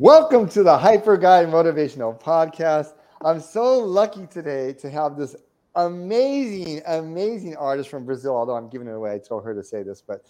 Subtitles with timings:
[0.00, 2.94] Welcome to the Hyper Guy Motivational Podcast.
[3.22, 5.36] I'm so lucky today to have this
[5.74, 8.34] amazing, amazing artist from Brazil.
[8.34, 10.24] Although I'm giving it away, I told her to say this, but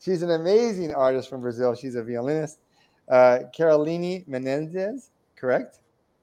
[0.00, 1.74] she's an amazing artist from Brazil.
[1.74, 2.60] She's a violinist,
[3.08, 5.08] uh, Karoline Menezes.
[5.34, 5.80] Correct?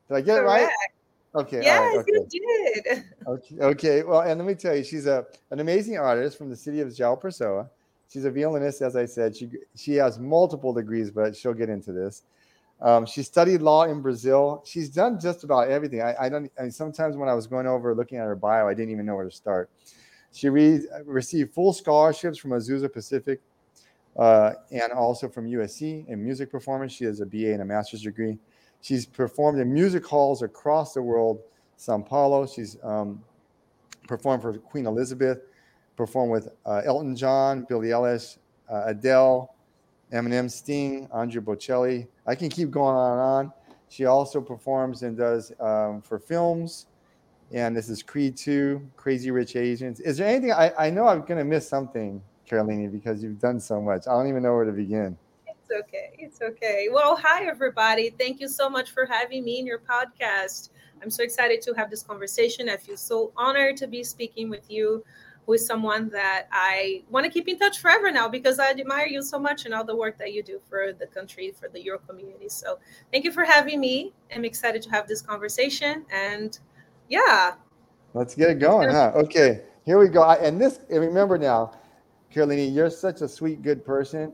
[0.07, 0.63] Did I get correct.
[0.63, 1.43] it right?
[1.43, 1.61] Okay.
[1.61, 2.27] Yes, right, okay.
[2.31, 3.03] you did.
[3.27, 3.55] Okay.
[3.59, 4.03] Okay.
[4.03, 6.87] Well, and let me tell you, she's a an amazing artist from the city of
[6.87, 7.69] João Pessoa.
[8.07, 9.35] She's a violinist, as I said.
[9.35, 12.23] She she has multiple degrees, but she'll get into this.
[12.83, 14.61] Um, she studied law in Brazil.
[14.65, 16.01] She's done just about everything.
[16.01, 16.51] I, I don't.
[16.61, 19.15] I sometimes when I was going over looking at her bio, I didn't even know
[19.15, 19.69] where to start.
[20.33, 23.39] She re- received full scholarships from Azusa Pacific
[24.17, 26.91] uh, and also from USC in music performance.
[26.91, 28.37] She has a BA and a master's degree.
[28.81, 31.39] She's performed in music halls across the world.
[31.77, 32.45] Sao Paulo.
[32.45, 33.23] She's um,
[34.07, 35.39] performed for Queen Elizabeth.
[35.95, 39.53] Performed with uh, Elton John, Billie Eilish, uh, Adele,
[40.13, 42.07] Eminem, Sting, Andrea Bocelli.
[42.27, 43.53] I can keep going on and on.
[43.89, 46.87] She also performs and does um, for films.
[47.51, 49.99] And this is Creed 2, Crazy Rich Asians.
[49.99, 53.59] Is there anything I, I know I'm going to miss something, Karoline, because you've done
[53.59, 54.07] so much.
[54.07, 55.17] I don't even know where to begin.
[55.47, 56.11] It's okay.
[56.17, 56.89] It's okay.
[56.91, 58.09] Well, hi, everybody.
[58.11, 60.69] Thank you so much for having me in your podcast.
[61.01, 62.69] I'm so excited to have this conversation.
[62.69, 65.03] I feel so honored to be speaking with you
[65.45, 69.21] with someone that I want to keep in touch forever now because I admire you
[69.21, 71.99] so much and all the work that you do for the country, for the Euro
[71.99, 72.49] community.
[72.49, 72.79] So
[73.11, 74.13] thank you for having me.
[74.33, 76.05] I'm excited to have this conversation.
[76.11, 76.57] And
[77.09, 77.53] yeah.
[78.13, 79.11] Let's get it going, huh?
[79.15, 80.23] Okay, here we go.
[80.23, 81.73] And this, and remember now,
[82.33, 84.33] Karoline, you're such a sweet, good person.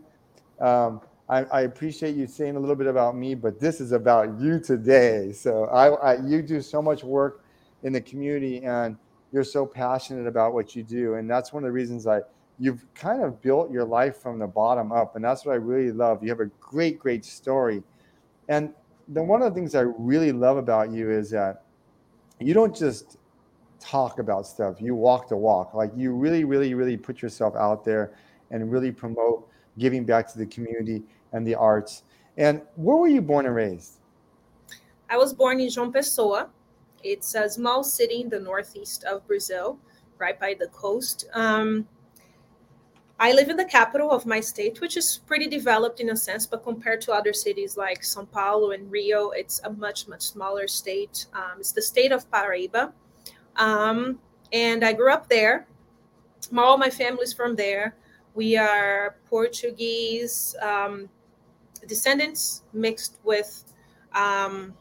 [0.59, 4.39] Um, I, I, appreciate you saying a little bit about me, but this is about
[4.39, 5.31] you today.
[5.31, 7.45] So I, I you do so much work
[7.83, 8.97] in the community and
[9.31, 12.19] you're so passionate about what you do and that's one of the reasons i
[12.59, 15.91] you've kind of built your life from the bottom up and that's what i really
[15.91, 16.21] love.
[16.21, 17.81] You have a great great story.
[18.49, 18.73] And
[19.07, 21.63] then one of the things i really love about you is that
[22.39, 23.17] you don't just
[23.79, 25.73] talk about stuff you walk the walk.
[25.73, 28.11] Like you really really really put yourself out there
[28.51, 32.03] and really promote giving back to the community and the arts.
[32.37, 33.99] And where were you born and raised?
[35.09, 36.49] I was born in joão pessoa
[37.03, 39.79] it's a small city in the northeast of Brazil,
[40.17, 41.25] right by the coast.
[41.33, 41.87] Um,
[43.21, 46.47] I live in the capital of my state, which is pretty developed in a sense,
[46.47, 50.69] but compared to other cities like Sao Paulo and Rio, it's a much, much smaller
[50.69, 51.25] state.
[51.33, 52.93] Um, it's the state of Paraíba.
[53.57, 54.19] Um,
[54.53, 55.67] and I grew up there.
[56.57, 57.97] All my family's from there.
[58.35, 61.09] We are Portuguese um,
[61.87, 63.65] descendants mixed with
[64.13, 64.73] um,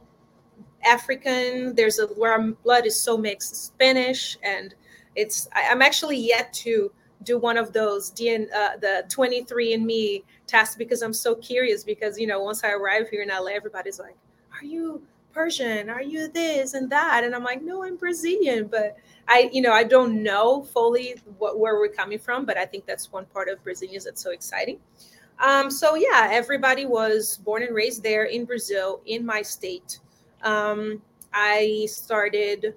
[0.84, 1.74] African.
[1.74, 4.74] There's a where our blood is so mixed, Spanish, and
[5.14, 5.48] it's.
[5.54, 6.92] I, am actually yet to
[7.24, 11.84] do one of those DN, uh, the 23andMe tests because I'm so curious.
[11.84, 14.16] Because you know, once I arrive here in LA, everybody's like,
[14.52, 15.02] "Are you
[15.32, 15.90] Persian?
[15.90, 18.96] Are you this and that?" And I'm like, "No, I'm Brazilian." But
[19.26, 22.86] I, you know, I don't know fully what where we're coming from, but I think
[22.86, 24.78] that's one part of Brazilians that's so exciting.
[25.40, 30.00] Um, so yeah, everybody was born and raised there in Brazil, in my state
[30.42, 32.74] um, I started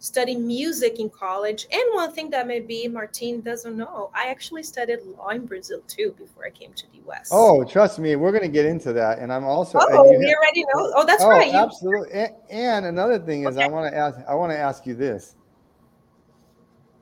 [0.00, 1.66] studying music in college.
[1.70, 6.14] And one thing that maybe Martin doesn't know, I actually studied law in Brazil too
[6.18, 7.28] before I came to the US.
[7.30, 9.18] Oh, trust me, we're going to get into that.
[9.18, 9.78] And I'm also.
[9.80, 10.92] Oh, you, you already know.
[10.96, 11.54] Oh, that's oh, right.
[11.54, 12.10] Absolutely.
[12.12, 13.64] And, and, another thing is, okay.
[13.64, 14.18] I want to ask.
[14.26, 15.36] I want to ask you this: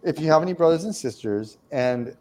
[0.03, 2.17] If you have any brothers and sisters, and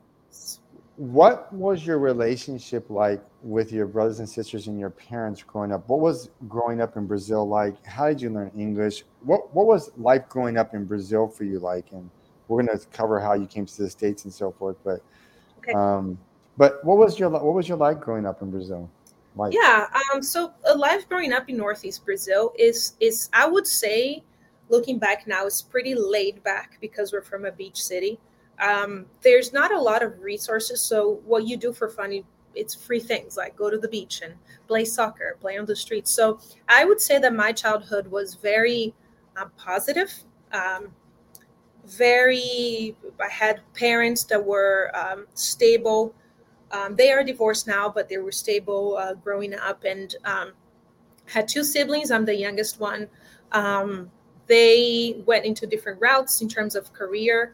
[0.96, 5.88] what was your relationship like with your brothers and sisters and your parents growing up?
[5.88, 7.84] What was growing up in Brazil like?
[7.86, 9.04] How did you learn English?
[9.22, 11.92] What what was life growing up in Brazil for you like?
[11.92, 12.10] And
[12.48, 14.78] we're going to cover how you came to the states and so forth.
[14.84, 15.02] But
[15.60, 15.74] okay.
[15.74, 16.18] um,
[16.58, 18.90] but what was your what was your life growing up in Brazil?
[19.36, 19.54] Like?
[19.54, 24.24] Yeah, um, so a life growing up in Northeast Brazil is is I would say,
[24.70, 28.20] looking back now, is pretty laid back because we're from a beach city
[28.60, 30.82] um, there's not a lot of resources.
[30.82, 32.24] So what you do for fun,
[32.58, 34.34] it's free things like go to the beach and
[34.68, 36.12] play soccer, play on the streets.
[36.12, 38.94] So I would say that my childhood was very
[39.36, 40.14] um, positive.
[40.52, 40.90] Um,
[41.86, 46.14] very, I had parents that were um, stable.
[46.72, 50.52] Um, they are divorced now, but they were stable uh, growing up and um,
[51.26, 52.12] had two siblings.
[52.12, 53.08] I'm the youngest one.
[54.48, 57.54] they went into different routes in terms of career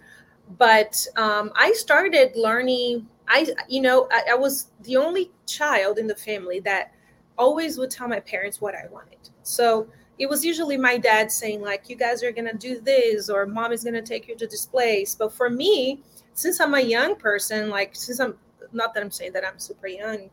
[0.57, 3.07] but um, I started learning.
[3.33, 6.93] I, you know, I, I, was the only child in the family that
[7.35, 9.17] always would tell my parents what I wanted.
[9.41, 9.87] So
[10.19, 13.47] it was usually my dad saying, like, you guys are going to do this, or
[13.47, 15.15] mom is going to take you to this place.
[15.15, 16.03] But for me,
[16.35, 18.35] since I'm a young person, like, since I'm
[18.71, 20.29] not that I'm saying that I'm super young,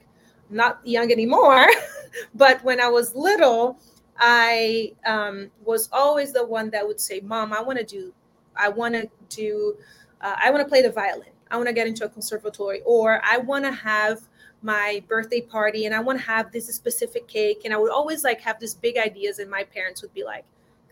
[0.50, 1.66] not young anymore,
[2.34, 3.78] but when I was little,
[4.18, 8.12] I um, was always the one that would say, "Mom, I want to do,
[8.54, 9.76] I want to do,
[10.20, 11.32] uh, I want to play the violin.
[11.50, 14.20] I want to get into a conservatory, or I want to have."
[14.62, 17.62] my birthday party and I want to have this specific cake.
[17.64, 20.44] And I would always like have these big ideas, and my parents would be like,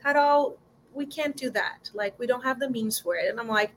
[0.03, 0.59] Carol,
[0.95, 1.91] we can't do that.
[1.93, 3.29] Like, we don't have the means for it.
[3.29, 3.73] And I'm like,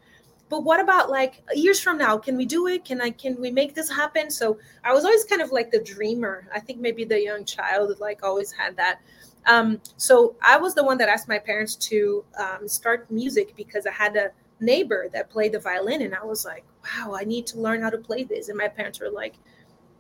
[0.52, 3.50] but what about like years from now can we do it can i can we
[3.50, 7.06] make this happen so i was always kind of like the dreamer i think maybe
[7.06, 9.00] the young child like always had that
[9.46, 13.88] um, so i was the one that asked my parents to um, start music because
[13.88, 14.30] i had a
[14.60, 17.90] neighbor that played the violin and i was like wow i need to learn how
[17.90, 19.36] to play this and my parents were like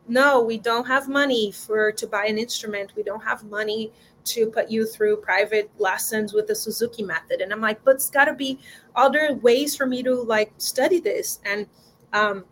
[0.07, 3.91] no we don't have money for to buy an instrument we don't have money
[4.23, 7.41] to put you through private lessons with the Suzuki method.
[7.41, 8.59] And I'm like, but it's got to be
[8.95, 11.39] other ways for me to like study this.
[11.45, 11.67] And
[12.13, 12.45] um,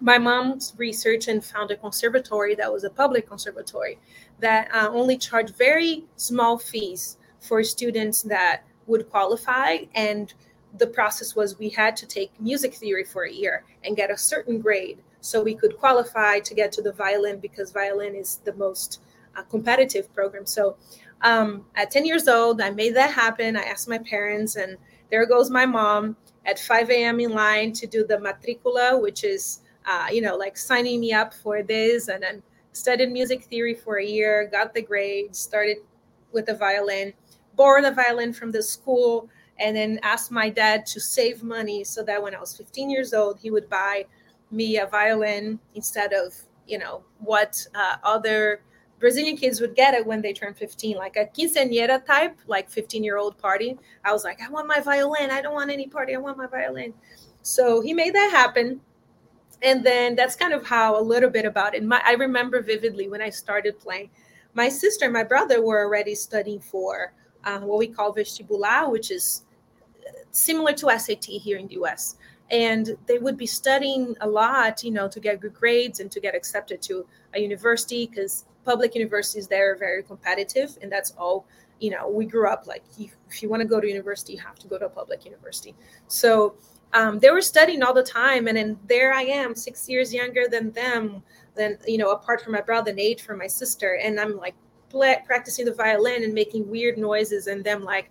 [0.00, 3.98] my mom's research and found a conservatory that was a public conservatory
[4.40, 9.78] that uh, only charged very small fees for students that would qualify.
[9.94, 10.32] And
[10.78, 14.16] the process was we had to take music theory for a year and get a
[14.16, 18.54] certain grade so we could qualify to get to the violin because violin is the
[18.54, 19.00] most
[19.36, 20.46] uh, competitive program.
[20.46, 20.76] So
[21.22, 23.56] um, at 10 years old, I made that happen.
[23.56, 24.76] I asked my parents, and
[25.10, 27.20] there goes my mom at 5 a.m.
[27.20, 31.34] in line to do the matricula, which is, uh, you know, like signing me up
[31.34, 32.08] for this.
[32.08, 32.42] And then
[32.72, 35.78] studied music theory for a year, got the grades, started
[36.32, 37.12] with the violin,
[37.56, 39.28] borrowed a violin from the school,
[39.60, 43.12] and then asked my dad to save money so that when I was 15 years
[43.12, 44.06] old, he would buy
[44.50, 46.34] me a violin instead of,
[46.66, 48.62] you know, what uh, other
[48.98, 53.04] Brazilian kids would get it when they turn 15, like a quinceañera type, like 15
[53.04, 53.78] year old party.
[54.04, 55.30] I was like, I want my violin.
[55.30, 56.14] I don't want any party.
[56.14, 56.92] I want my violin.
[57.42, 58.80] So he made that happen.
[59.62, 61.84] And then that's kind of how a little bit about it.
[61.84, 64.10] My, I remember vividly when I started playing.
[64.54, 67.12] My sister and my brother were already studying for
[67.44, 69.44] uh, what we call vestibular, which is
[70.30, 72.16] similar to SAT here in the US.
[72.50, 76.20] And they would be studying a lot, you know, to get good grades and to
[76.20, 81.46] get accepted to a university because public universities there are very competitive and that's all
[81.80, 84.58] you know we grew up like if you want to go to university you have
[84.58, 85.74] to go to a public university
[86.08, 86.54] so
[86.92, 90.46] um, they were studying all the time and then there i am six years younger
[90.48, 91.22] than them
[91.54, 94.54] then you know apart from my brother and eight from my sister and i'm like
[95.24, 98.10] practicing the violin and making weird noises and them like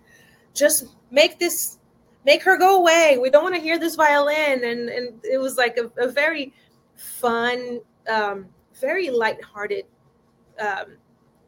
[0.54, 1.78] just make this
[2.24, 5.56] make her go away we don't want to hear this violin and and it was
[5.56, 6.52] like a, a very
[6.96, 8.46] fun um,
[8.80, 9.84] very lighthearted
[10.58, 10.96] um,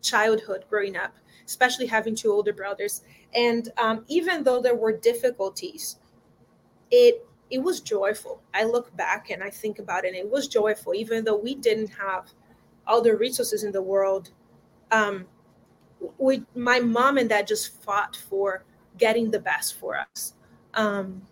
[0.03, 1.15] childhood growing up,
[1.47, 3.03] especially having two older brothers.
[3.35, 5.97] And um, even though there were difficulties,
[6.91, 8.43] it it was joyful.
[8.55, 10.15] I look back and I think about it.
[10.15, 12.31] it was joyful, even though we didn't have
[12.87, 14.31] all the resources in the world.
[14.91, 15.27] Um,
[16.19, 18.65] we, my mom and dad just fought for
[18.97, 20.33] getting the best for us.
[20.75, 21.23] Um,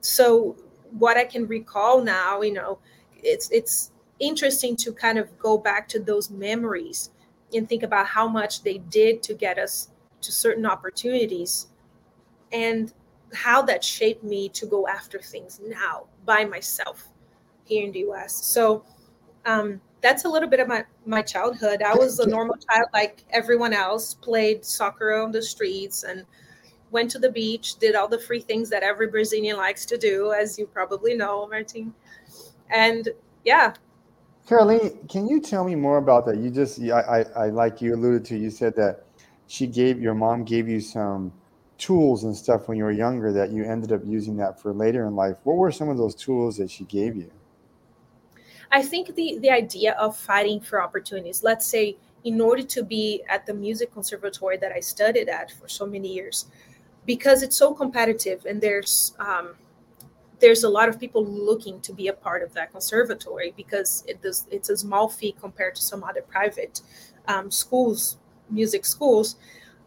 [0.00, 0.56] so
[0.98, 2.78] what I can recall now, you know,
[3.22, 7.10] it's it's interesting to kind of go back to those memories
[7.54, 9.88] and think about how much they did to get us
[10.20, 11.68] to certain opportunities
[12.52, 12.92] and
[13.32, 17.08] how that shaped me to go after things now by myself
[17.64, 18.44] here in the US.
[18.44, 18.84] So
[19.46, 21.82] um, that's a little bit of my, my childhood.
[21.82, 26.24] I was a normal child like everyone else, played soccer on the streets and
[26.90, 30.32] went to the beach, did all the free things that every Brazilian likes to do,
[30.32, 31.94] as you probably know, Martin.
[32.68, 33.08] And
[33.44, 33.74] yeah,
[34.46, 36.38] Karoline, can you tell me more about that?
[36.38, 37.00] You just, I,
[37.36, 39.06] I, I like you alluded to, you said that
[39.46, 41.32] she gave, your mom gave you some
[41.78, 45.06] tools and stuff when you were younger that you ended up using that for later
[45.06, 45.36] in life.
[45.44, 47.30] What were some of those tools that she gave you?
[48.72, 53.22] I think the, the idea of fighting for opportunities, let's say, in order to be
[53.28, 56.46] at the music conservatory that I studied at for so many years,
[57.06, 59.54] because it's so competitive and there's um,
[60.40, 64.20] there's a lot of people looking to be a part of that conservatory because it
[64.22, 66.80] does, it's a small fee compared to some other private
[67.28, 69.36] um, schools, music schools.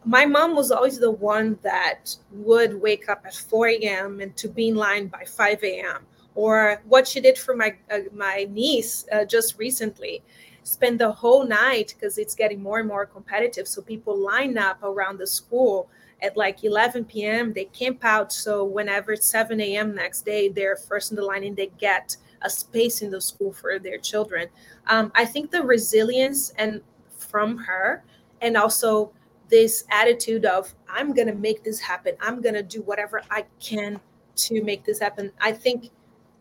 [0.04, 4.20] My mom was always the one that would wake up at 4 a.m.
[4.20, 6.06] and to be in line by 5 a.m.
[6.34, 10.22] Or what she did for my uh, my niece uh, just recently,
[10.62, 13.66] spend the whole night because it's getting more and more competitive.
[13.66, 15.88] So people line up around the school
[16.22, 17.52] at like 11 p.m.
[17.52, 18.32] They camp out.
[18.32, 19.94] So whenever it's 7 a.m.
[19.94, 23.52] next day, they're first in the line and they get a space in the school
[23.52, 24.48] for their children.
[24.86, 26.80] Um, I think the resilience and
[27.16, 28.04] from her,
[28.40, 29.12] and also
[29.48, 32.14] this attitude of I'm gonna make this happen.
[32.20, 34.00] I'm gonna do whatever I can
[34.36, 35.32] to make this happen.
[35.40, 35.90] I think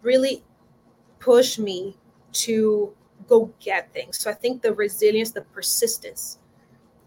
[0.02, 0.44] really
[1.20, 1.98] push me
[2.34, 2.94] to
[3.28, 4.20] go get things.
[4.20, 6.40] So I think the resilience, the persistence,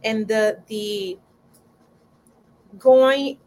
[0.04, 1.18] and the the
[2.78, 3.38] going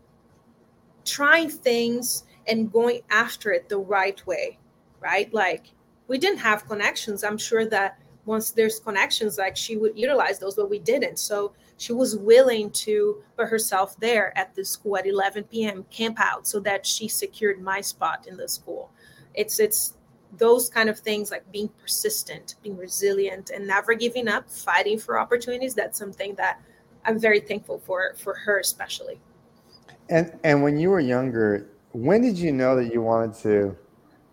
[1.05, 4.57] trying things and going after it the right way,
[4.99, 5.33] right?
[5.33, 5.71] Like
[6.07, 7.23] we didn't have connections.
[7.23, 11.17] I'm sure that once there's connections, like she would utilize those, but we didn't.
[11.17, 15.85] So she was willing to put herself there at the school at 11 p.m.
[15.89, 18.91] camp out so that she secured my spot in the school.
[19.33, 19.95] It's it's
[20.37, 25.19] those kind of things like being persistent, being resilient, and never giving up, fighting for
[25.19, 25.73] opportunities.
[25.73, 26.61] That's something that
[27.05, 29.19] I'm very thankful for for her especially.
[30.09, 33.77] And and when you were younger, when did you know that you wanted to?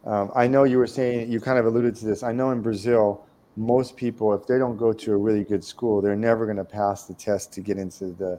[0.05, 2.23] Um, I know you were saying you kind of alluded to this.
[2.23, 6.01] I know in Brazil, most people, if they don't go to a really good school,
[6.01, 8.39] they're never going to pass the test to get into the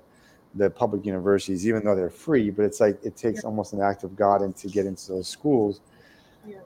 [0.56, 2.50] the public universities, even though they're free.
[2.50, 3.50] But it's like it takes yeah.
[3.50, 5.82] almost an act of God and to get into those schools.
[6.48, 6.60] Yeah.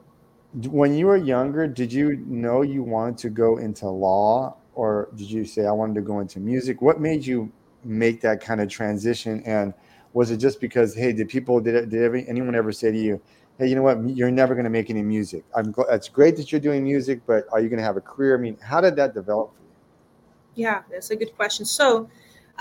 [0.68, 5.30] When you were younger, did you know you wanted to go into law, or did
[5.30, 6.82] you say I wanted to go into music?
[6.82, 7.52] What made you
[7.84, 9.42] make that kind of transition?
[9.44, 9.74] And
[10.12, 13.20] was it just because hey, did people did did anyone ever say to you?
[13.58, 14.08] hey, you know what?
[14.08, 15.44] You're never going to make any music.
[15.54, 15.74] I'm.
[15.90, 18.36] It's great that you're doing music, but are you going to have a career?
[18.36, 20.64] I mean, how did that develop for you?
[20.64, 21.64] Yeah, that's a good question.
[21.64, 22.08] So,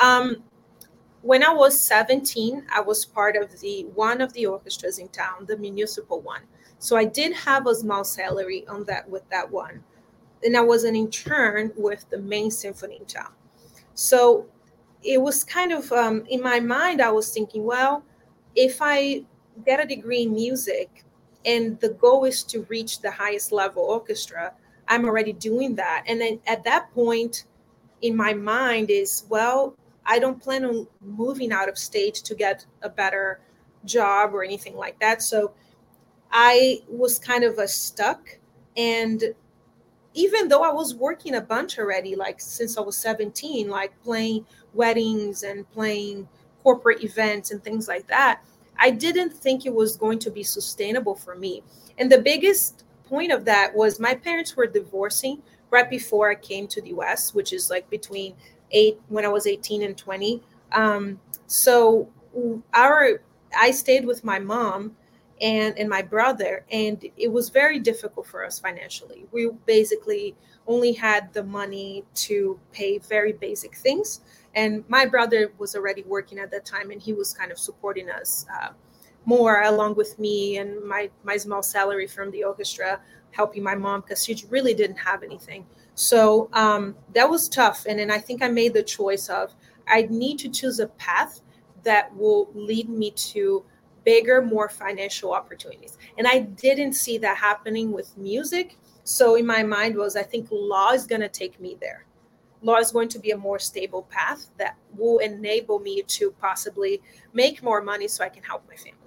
[0.01, 0.43] um,
[1.21, 5.45] when I was 17, I was part of the one of the orchestras in town,
[5.47, 6.41] the municipal one.
[6.79, 9.83] So I did have a small salary on that with that one,
[10.43, 13.31] and I was an intern with the main symphony in town.
[13.93, 14.47] So
[15.03, 17.01] it was kind of um, in my mind.
[17.01, 18.03] I was thinking, well,
[18.55, 19.23] if I
[19.65, 21.03] get a degree in music
[21.45, 24.53] and the goal is to reach the highest level orchestra
[24.87, 27.45] i'm already doing that and then at that point
[28.01, 32.65] in my mind is well i don't plan on moving out of state to get
[32.81, 33.39] a better
[33.85, 35.51] job or anything like that so
[36.31, 38.37] i was kind of a stuck
[38.77, 39.23] and
[40.13, 44.45] even though i was working a bunch already like since i was 17 like playing
[44.73, 46.27] weddings and playing
[46.63, 48.41] corporate events and things like that
[48.81, 51.61] I didn't think it was going to be sustainable for me.
[51.99, 56.67] And the biggest point of that was my parents were divorcing right before I came
[56.69, 58.33] to the US, which is like between
[58.71, 60.41] eight when I was 18 and 20.
[60.71, 62.09] Um, so
[62.73, 63.21] our
[63.55, 64.95] I stayed with my mom
[65.41, 69.25] and and my brother and it was very difficult for us financially.
[69.31, 70.35] We basically
[70.67, 74.21] only had the money to pay very basic things
[74.53, 78.09] and my brother was already working at that time and he was kind of supporting
[78.09, 78.69] us uh,
[79.25, 82.99] more along with me and my my small salary from the orchestra
[83.31, 87.99] helping my mom because she really didn't have anything so um, that was tough and
[87.99, 89.53] then i think i made the choice of
[89.87, 91.41] i need to choose a path
[91.83, 93.63] that will lead me to
[94.03, 99.63] bigger more financial opportunities and i didn't see that happening with music so in my
[99.63, 102.05] mind was i think law is going to take me there
[102.61, 107.01] law is going to be a more stable path that will enable me to possibly
[107.33, 108.97] make more money so I can help my family.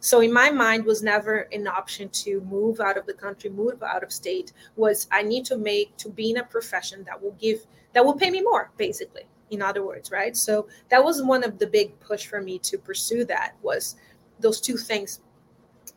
[0.00, 3.82] So in my mind was never an option to move out of the country, move
[3.82, 4.52] out of state.
[4.76, 8.14] Was I need to make to be in a profession that will give that will
[8.14, 9.26] pay me more, basically.
[9.50, 10.36] In other words, right?
[10.36, 13.96] So that was one of the big push for me to pursue that was
[14.40, 15.20] those two things.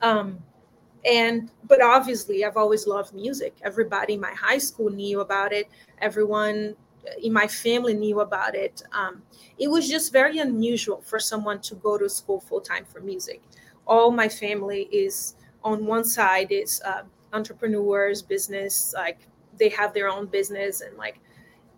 [0.02, 0.40] Um,
[1.06, 3.56] and but obviously I've always loved music.
[3.64, 5.70] Everybody in my high school knew about it.
[6.00, 6.76] Everyone
[7.22, 8.84] in my family knew about it.
[8.92, 9.24] Um,
[9.58, 13.42] it was just very unusual for someone to go to school full time for music.
[13.88, 19.20] All my family is on one side is uh, entrepreneurs, business, like
[19.58, 21.20] they have their own business and like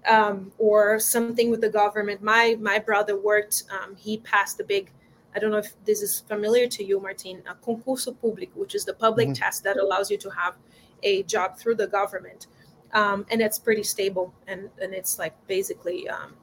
[0.07, 2.21] um, or something with the government.
[2.21, 3.63] My my brother worked.
[3.71, 4.91] Um, he passed the big.
[5.35, 7.43] I don't know if this is familiar to you, Martin.
[7.49, 9.43] A concurso público, which is the public mm-hmm.
[9.43, 10.55] test that allows you to have
[11.03, 12.47] a job through the government
[12.93, 16.33] um, and it's pretty stable and and it's like basically um,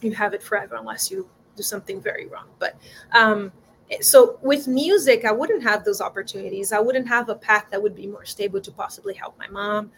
[0.00, 2.76] you have it forever unless you do something very wrong but
[3.12, 3.52] um,
[4.00, 7.94] so with music i wouldn't have those opportunities i wouldn't have a path that would
[7.94, 9.90] be more stable to possibly help my mom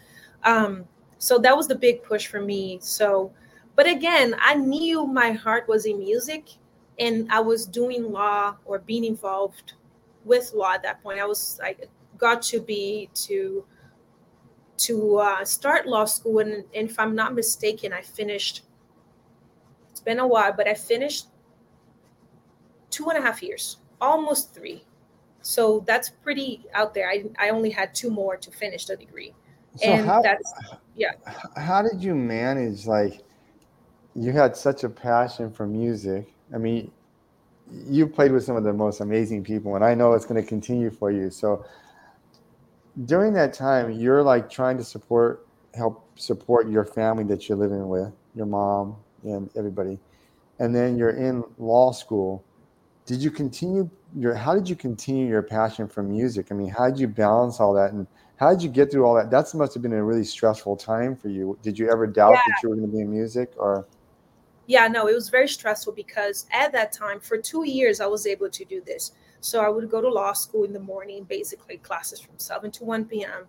[0.43, 0.85] um,
[1.17, 3.31] so that was the big push for me so
[3.75, 6.49] but again i knew my heart was in music
[7.01, 9.73] and i was doing law or being involved
[10.23, 13.65] with law at that point i was like got to be to
[14.81, 16.39] to uh, start law school.
[16.39, 18.63] And, and if I'm not mistaken, I finished,
[19.89, 21.27] it's been a while, but I finished
[22.89, 24.83] two and a half years, almost three.
[25.43, 27.09] So that's pretty out there.
[27.09, 29.33] I, I only had two more to finish the degree.
[29.77, 30.53] So and how, that's,
[30.95, 31.11] yeah.
[31.55, 32.85] How did you manage?
[32.85, 33.21] Like,
[34.15, 36.33] you had such a passion for music.
[36.53, 36.91] I mean,
[37.87, 40.47] you played with some of the most amazing people, and I know it's going to
[40.47, 41.29] continue for you.
[41.29, 41.65] So,
[43.05, 47.87] during that time, you're like trying to support help support your family that you're living
[47.87, 49.99] with, your mom and everybody.
[50.59, 52.43] And then you're in law school.
[53.05, 56.47] Did you continue your how did you continue your passion for music?
[56.51, 58.05] I mean, how did you balance all that and
[58.37, 59.29] how did you get through all that?
[59.31, 61.57] That must have been a really stressful time for you.
[61.61, 62.41] Did you ever doubt yeah.
[62.47, 63.85] that you were going to be in music or
[64.71, 68.25] yeah, no, it was very stressful because at that time, for two years, I was
[68.25, 69.11] able to do this.
[69.41, 72.85] So I would go to law school in the morning, basically classes from 7 to
[72.85, 73.47] 1 p.m.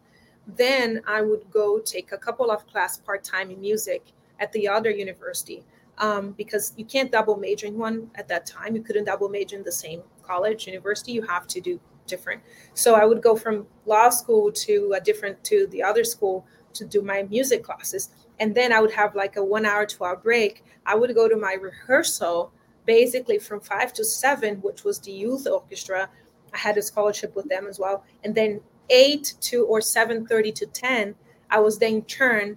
[0.48, 4.02] Then I would go take a couple of class part time in music
[4.40, 5.62] at the other university
[5.98, 8.74] um, because you can't double major in one at that time.
[8.74, 11.12] You couldn't double major in the same college, university.
[11.12, 12.42] You have to do different.
[12.74, 16.84] So I would go from law school to a different to the other school to
[16.84, 18.08] do my music classes
[18.42, 20.64] and then I would have like a one hour, two hour break.
[20.84, 22.52] I would go to my rehearsal
[22.86, 26.08] basically from five to seven, which was the youth orchestra.
[26.52, 28.04] I had a scholarship with them as well.
[28.24, 31.14] And then eight to or seven thirty to ten,
[31.50, 32.56] I was then turned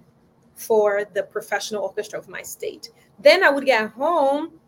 [0.56, 2.90] for the professional orchestra of my state.
[3.20, 4.58] Then I would get home,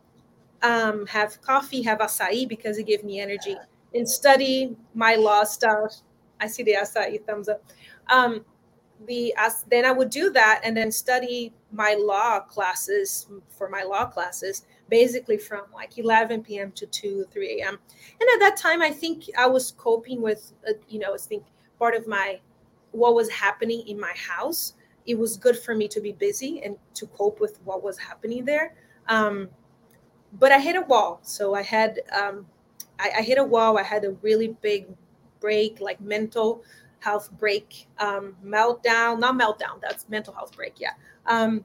[0.62, 3.56] um, have coffee, have acai because it gave me energy,
[3.92, 5.96] and study my law stuff.
[6.38, 7.64] I see the acai thumbs up.
[8.08, 8.44] Um,
[9.06, 13.82] the as then I would do that and then study my law classes for my
[13.82, 16.72] law classes basically from like 11 p.m.
[16.72, 17.78] to 2 3 a.m.
[18.20, 21.44] and at that time I think I was coping with uh, you know I think
[21.78, 22.40] part of my
[22.92, 24.74] what was happening in my house
[25.06, 28.44] it was good for me to be busy and to cope with what was happening
[28.44, 28.74] there
[29.08, 29.48] um,
[30.38, 32.46] but I hit a wall so I had um,
[32.98, 34.86] I, I hit a wall I had a really big
[35.40, 36.62] break like mental
[37.00, 40.74] health break, um, meltdown, not meltdown, that's mental health break.
[40.78, 40.92] Yeah.
[41.26, 41.64] Um,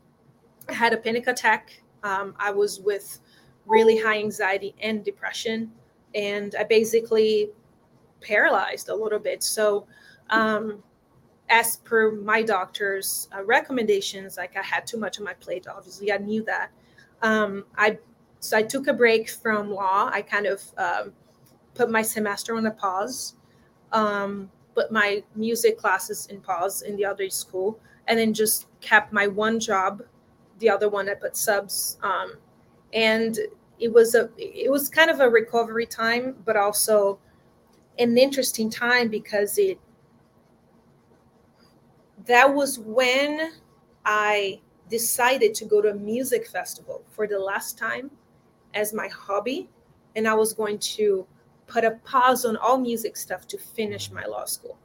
[0.69, 1.81] I had a panic attack.
[2.03, 3.19] Um, I was with
[3.65, 5.71] really high anxiety and depression,
[6.13, 7.49] and I basically
[8.21, 9.43] paralyzed a little bit.
[9.43, 9.87] So,
[10.29, 10.83] um,
[11.49, 15.67] as per my doctor's uh, recommendations, like I had too much on my plate.
[15.67, 16.71] Obviously, I knew that.
[17.21, 17.97] Um, I
[18.39, 20.09] so I took a break from law.
[20.11, 21.13] I kind of um,
[21.73, 23.35] put my semester on a pause.
[23.91, 29.13] Um, put my music classes in pause in the other school and then just kept
[29.13, 30.01] my one job
[30.59, 32.35] the other one i put subs um,
[32.93, 33.39] and
[33.79, 37.19] it was a it was kind of a recovery time but also
[37.99, 39.79] an interesting time because it
[42.25, 43.51] that was when
[44.05, 44.59] i
[44.89, 48.11] decided to go to a music festival for the last time
[48.73, 49.69] as my hobby
[50.15, 51.25] and i was going to
[51.73, 54.77] put a pause on all music stuff to finish my law school.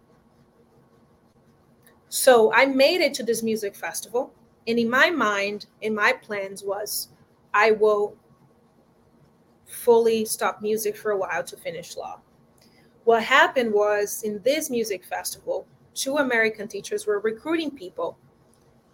[2.09, 4.33] So I made it to this music festival.
[4.66, 7.09] And in my mind, in my plans was
[7.53, 8.16] I will
[9.66, 12.20] fully stop music for a while to finish law.
[13.05, 18.16] What happened was in this music festival, two American teachers were recruiting people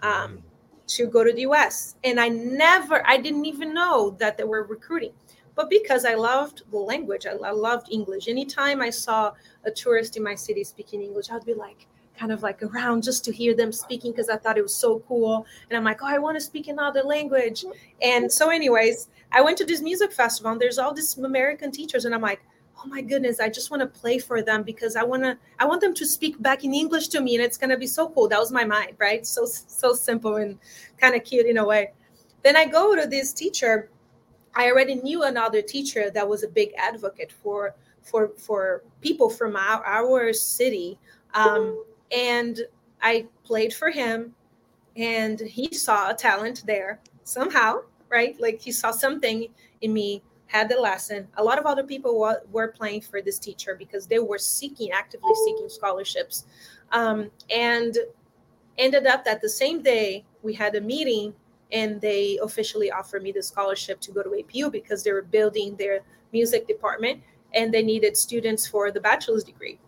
[0.02, 0.42] um,
[0.88, 1.94] to go to the US.
[2.02, 5.12] And I never, I didn't even know that they were recruiting
[5.54, 8.28] but because I loved the language, I, I loved English.
[8.28, 9.32] Anytime I saw
[9.64, 11.86] a tourist in my city speaking English, I'd be like,
[12.18, 15.00] kind of like around just to hear them speaking because I thought it was so
[15.00, 15.46] cool.
[15.68, 17.64] And I'm like, oh, I want to speak another language.
[18.02, 22.04] And so, anyways, I went to this music festival and there's all these American teachers,
[22.04, 22.42] and I'm like,
[22.82, 25.64] oh my goodness, I just want to play for them because I want to, I
[25.64, 28.28] want them to speak back in English to me, and it's gonna be so cool.
[28.28, 29.26] That was my mind, right?
[29.26, 30.58] So so simple and
[30.98, 31.92] kind of cute in a way.
[32.42, 33.88] Then I go to this teacher
[34.56, 39.56] I already knew another teacher that was a big advocate for for for people from
[39.56, 40.98] our, our city,
[41.32, 42.60] um, and
[43.02, 44.34] I played for him,
[44.96, 48.38] and he saw a talent there somehow, right?
[48.40, 49.48] Like he saw something
[49.80, 51.26] in me, had the lesson.
[51.38, 54.90] A lot of other people were, were playing for this teacher because they were seeking
[54.92, 56.44] actively seeking scholarships,
[56.92, 57.98] um, and
[58.78, 61.34] ended up that the same day we had a meeting
[61.74, 65.74] and they officially offered me the scholarship to go to APU because they were building
[65.76, 66.00] their
[66.32, 67.20] music department
[67.52, 69.78] and they needed students for the bachelor's degree.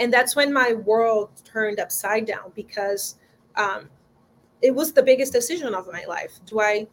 [0.00, 3.16] And that's when my world turned upside down because
[3.54, 3.88] um,
[4.62, 6.40] it was the biggest decision of my life.
[6.44, 6.88] Do I?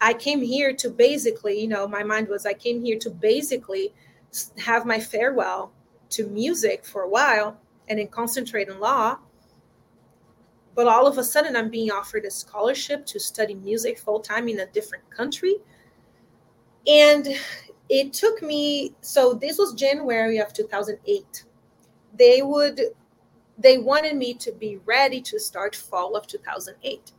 [0.00, 3.94] I came here to basically, you know, my mind was I came here to basically
[4.58, 5.72] have my farewell
[6.10, 9.18] to music for a while and then concentrate on law
[10.74, 14.48] but all of a sudden i'm being offered a scholarship to study music full time
[14.48, 15.56] in a different country.
[16.86, 17.26] And
[17.88, 21.44] it took me so this was january of 2008
[22.18, 22.80] they would
[23.58, 27.12] they wanted me to be ready to start fall of 2008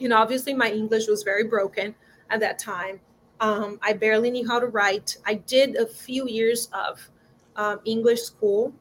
[0.00, 1.94] and obviously my english was very broken
[2.30, 3.00] at that time.
[3.40, 5.16] Um, i barely knew how to write.
[5.26, 7.10] I did a few years of
[7.56, 8.72] um, english school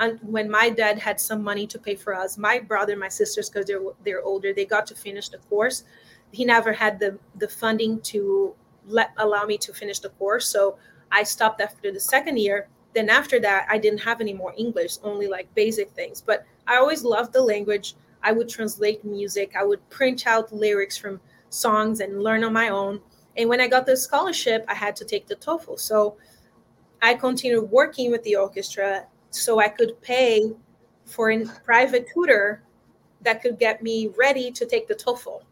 [0.00, 3.48] and when my dad had some money to pay for us my brother my sisters
[3.48, 5.84] because they're they're older they got to finish the course.
[6.32, 8.54] He never had the the funding to
[8.86, 10.76] let allow me to finish the course so
[11.12, 12.68] i stopped after the second year.
[12.94, 16.20] Then after that i didn't have any more english only like basic things.
[16.20, 17.94] But i always loved the language.
[18.22, 19.52] I would translate music.
[19.54, 23.00] I would print out lyrics from songs and learn on my own.
[23.36, 25.78] And when i got the scholarship i had to take the toefl.
[25.78, 26.16] So
[27.00, 30.52] i continued working with the orchestra so I could pay
[31.04, 32.62] for a private tutor
[33.22, 35.42] that could get me ready to take the TOEFL.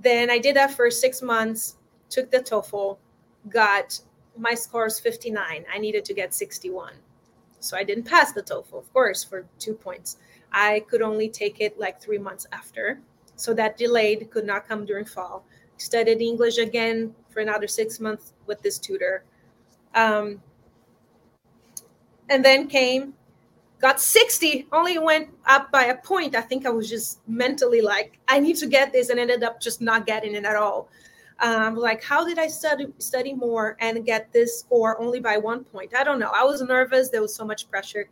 [0.00, 1.76] Then I did that for six months,
[2.10, 2.98] took the TOEFL,
[3.48, 3.98] got
[4.36, 5.64] my scores 59.
[5.72, 6.92] I needed to get 61.
[7.60, 10.18] So I didn't pass the TOEFL, of course, for two points.
[10.52, 13.00] I could only take it like three months after.
[13.36, 15.44] So that delayed, could not come during fall.
[15.78, 19.24] Studied English again for another six months with this tutor.
[19.94, 20.40] Um,
[22.28, 23.14] and then came
[23.80, 26.34] got 60 only went up by a point.
[26.34, 29.60] I think i was just mentally like i need to get this and ended up
[29.60, 30.88] just not getting it at all.
[31.40, 35.64] Um, like how did i study study more and get this score only by one
[35.64, 35.94] point?
[35.94, 36.32] I don't know.
[36.34, 37.10] I was nervous.
[37.10, 38.08] There was so much pressure.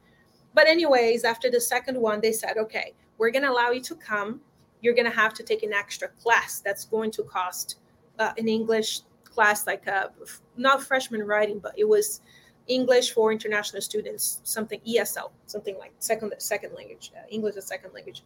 [0.53, 3.94] But anyways after the second one they said okay we're going to allow you to
[3.94, 4.40] come.
[4.81, 7.77] You're going to have to take an extra class that's going to cost
[8.18, 10.12] uh, an english class like a
[10.57, 12.20] not freshman writing but it was
[12.68, 17.92] English for international students, something ESL, something like second second language, uh, English as second
[17.92, 18.22] language,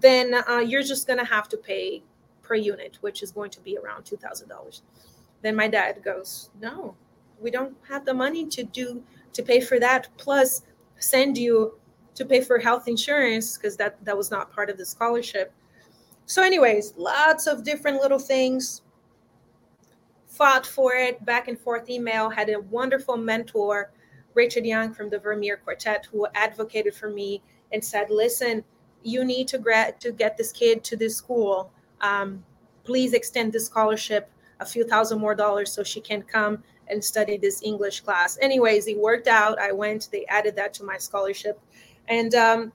[0.00, 2.02] then uh, you're just gonna have to pay
[2.42, 4.82] per unit, which is going to be around two thousand dollars.
[5.42, 6.96] Then my dad goes, "No,
[7.40, 10.08] we don't have the money to do to pay for that.
[10.16, 10.62] Plus,
[10.98, 11.78] send you
[12.14, 15.52] to pay for health insurance because that that was not part of the scholarship."
[16.26, 18.80] So, anyways, lots of different little things
[20.34, 23.92] fought for it back and forth email, had a wonderful mentor,
[24.34, 27.40] Richard Young from the Vermeer Quartet, who advocated for me
[27.72, 28.64] and said, listen,
[29.04, 31.70] you need to, grad- to get this kid to this school.
[32.00, 32.44] Um,
[32.82, 37.36] please extend the scholarship a few thousand more dollars so she can come and study
[37.36, 38.36] this English class.
[38.42, 39.58] Anyways, it worked out.
[39.58, 41.60] I went, they added that to my scholarship.
[42.08, 42.72] And um,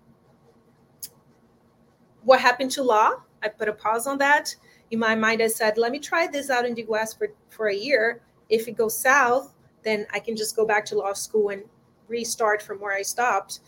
[2.24, 3.12] what happened to law?
[3.44, 4.56] I put a pause on that
[4.92, 7.68] in my mind, I said, let me try this out in the US for, for
[7.68, 8.22] a year.
[8.50, 11.64] If it goes south, then I can just go back to law school and
[12.08, 13.60] restart from where I stopped.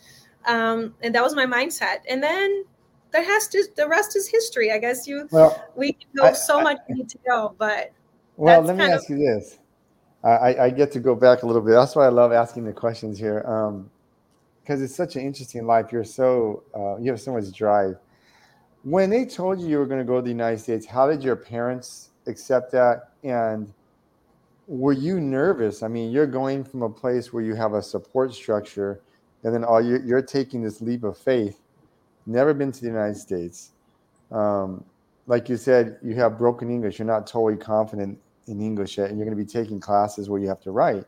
[0.46, 2.00] Um, and that was my mindset.
[2.08, 2.64] And then
[3.12, 4.72] there has to the rest is history.
[4.72, 7.92] I guess you well, we know I, so I, much I, detail, but
[8.36, 9.58] well, let me ask of, you this.
[10.24, 11.72] I, I get to go back a little bit.
[11.72, 15.92] That's why I love asking the questions here, because um, it's such an interesting life.
[15.92, 17.96] You're so uh, you have so much drive
[18.82, 21.22] when they told you you were going to go to the United States, how did
[21.22, 23.10] your parents accept that?
[23.22, 23.72] And
[24.66, 25.82] were you nervous?
[25.82, 29.00] I mean, you're going from a place where you have a support structure,
[29.44, 31.60] and then all you're, you're taking this leap of faith.
[32.26, 33.70] Never been to the United States.
[34.30, 34.84] Um,
[35.26, 36.98] like you said, you have broken English.
[36.98, 40.40] You're not totally confident in English yet, and you're going to be taking classes where
[40.40, 41.04] you have to write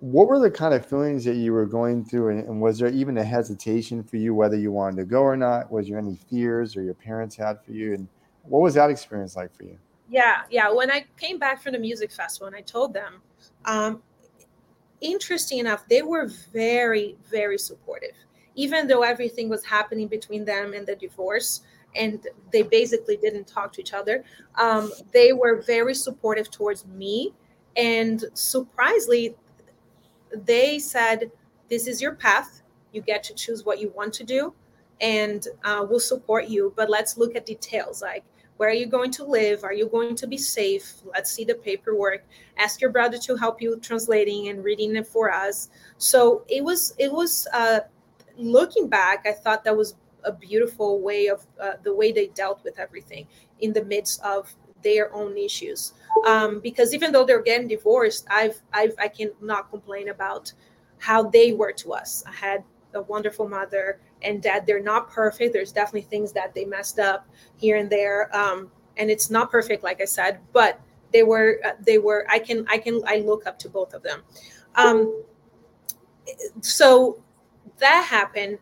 [0.00, 2.88] what were the kind of feelings that you were going through and, and, was there
[2.88, 5.70] even a hesitation for you whether you wanted to go or not?
[5.70, 7.94] Was there any fears or your parents had for you?
[7.94, 8.08] And
[8.42, 9.78] what was that experience like for you?
[10.10, 10.70] Yeah yeah.
[10.70, 13.22] When i came back from the music festival and i told them
[13.64, 14.02] um,
[15.00, 18.14] interesting enough they were very very supportive.
[18.56, 21.62] Even though everything was happening between them and the divorce
[21.96, 24.24] and they basically didn't talk to each other
[24.56, 27.32] um, they were very supportive towards me.
[27.76, 29.34] And surprisingly
[30.44, 31.30] they said,
[31.68, 32.62] This is your path.
[32.92, 34.54] You get to choose what you want to do,
[35.00, 36.72] and uh, we'll support you.
[36.76, 38.24] But let's look at details like,
[38.56, 39.64] where are you going to live?
[39.64, 40.94] Are you going to be safe?
[41.04, 42.24] Let's see the paperwork.
[42.56, 45.70] Ask your brother to help you translating and reading it for us.
[45.98, 47.80] So it was, it was, uh,
[48.36, 52.62] looking back, I thought that was a beautiful way of uh, the way they dealt
[52.64, 53.26] with everything
[53.60, 55.94] in the midst of their own issues.
[56.26, 60.52] Um, because even though they're getting divorced i've i've i cannot complain about
[60.98, 62.22] how they were to us.
[62.26, 62.62] I had
[62.94, 64.64] a wonderful mother and dad.
[64.64, 65.52] They're not perfect.
[65.52, 69.82] There's definitely things that they messed up here and there um, and it's not perfect
[69.82, 70.80] like i said but
[71.12, 74.02] they were uh, they were i can i can i look up to both of
[74.02, 74.22] them.
[74.76, 75.22] Um,
[76.60, 77.22] so
[77.78, 78.58] that happened.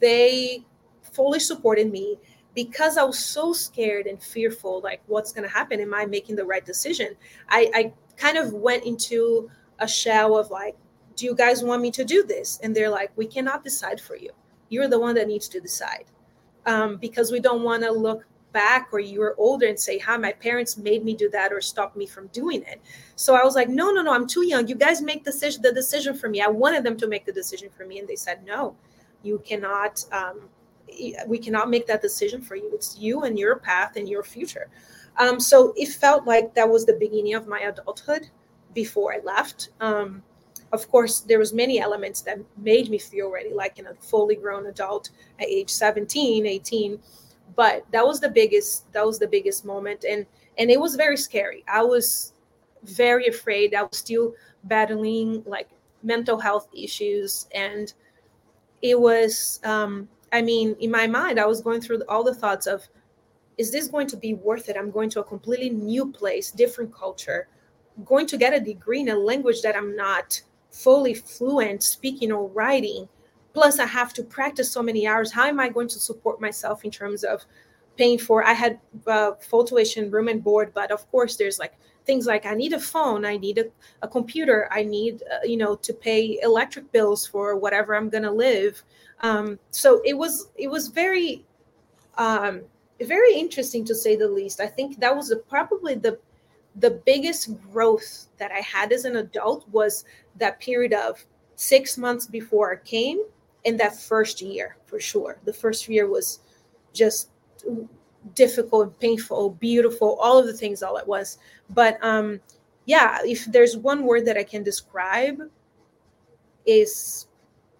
[0.00, 0.64] They
[1.02, 2.18] fully supported me
[2.54, 5.80] because I was so scared and fearful, like what's going to happen?
[5.80, 7.14] Am I making the right decision?
[7.48, 10.76] I, I kind of went into a shell of like,
[11.16, 12.58] do you guys want me to do this?
[12.62, 14.30] And they're like, we cannot decide for you.
[14.68, 16.04] You're the one that needs to decide
[16.66, 20.32] um, because we don't want to look back or you're older and say, Hi, my
[20.32, 22.80] parents made me do that or stopped me from doing it.
[23.16, 24.66] So I was like, No, no, no, I'm too young.
[24.66, 26.40] You guys make decision the decision for me.
[26.40, 27.98] I wanted them to make the decision for me.
[27.98, 28.76] And they said, No,
[29.22, 30.48] you cannot um,
[31.26, 32.70] we cannot make that decision for you.
[32.72, 34.68] It's you and your path and your future.
[35.16, 38.28] Um, so it felt like that was the beginning of my adulthood
[38.74, 39.70] before I left.
[39.80, 40.22] Um,
[40.72, 44.36] of course, there was many elements that made me feel ready, like in a fully
[44.36, 46.98] grown adult at age 17, 18.
[47.56, 50.04] But that was the biggest, that was the biggest moment.
[50.08, 50.26] And
[50.58, 51.64] and it was very scary.
[51.68, 52.32] I was
[52.82, 53.74] very afraid.
[53.74, 55.68] I was still battling like
[56.02, 57.48] mental health issues.
[57.54, 57.92] And
[58.82, 62.66] it was um, I mean, in my mind, I was going through all the thoughts
[62.66, 62.86] of,
[63.56, 64.76] is this going to be worth it?
[64.76, 67.48] I'm going to a completely new place, different culture,
[68.04, 72.48] going to get a degree in a language that I'm not fully fluent speaking or
[72.48, 73.08] writing.
[73.54, 75.32] Plus, I have to practice so many hours.
[75.32, 77.44] How am I going to support myself in terms of
[77.96, 78.44] paying for?
[78.44, 82.46] I had uh, full tuition, room and board, but of course, there's like things like
[82.46, 83.64] I need a phone, I need a,
[84.02, 88.22] a computer, I need, uh, you know, to pay electric bills for whatever I'm going
[88.22, 88.82] to live.
[89.20, 91.44] Um, so it was it was very
[92.16, 92.62] um,
[93.00, 94.60] very interesting to say the least.
[94.60, 96.18] I think that was probably the
[96.76, 100.04] the biggest growth that I had as an adult was
[100.36, 101.24] that period of
[101.56, 103.20] six months before I came
[103.64, 105.38] and that first year for sure.
[105.44, 106.40] The first year was
[106.92, 107.30] just
[108.34, 111.38] difficult and painful, beautiful, all of the things all at once.
[111.70, 112.40] But um,
[112.84, 115.40] yeah, if there's one word that I can describe
[116.66, 117.27] is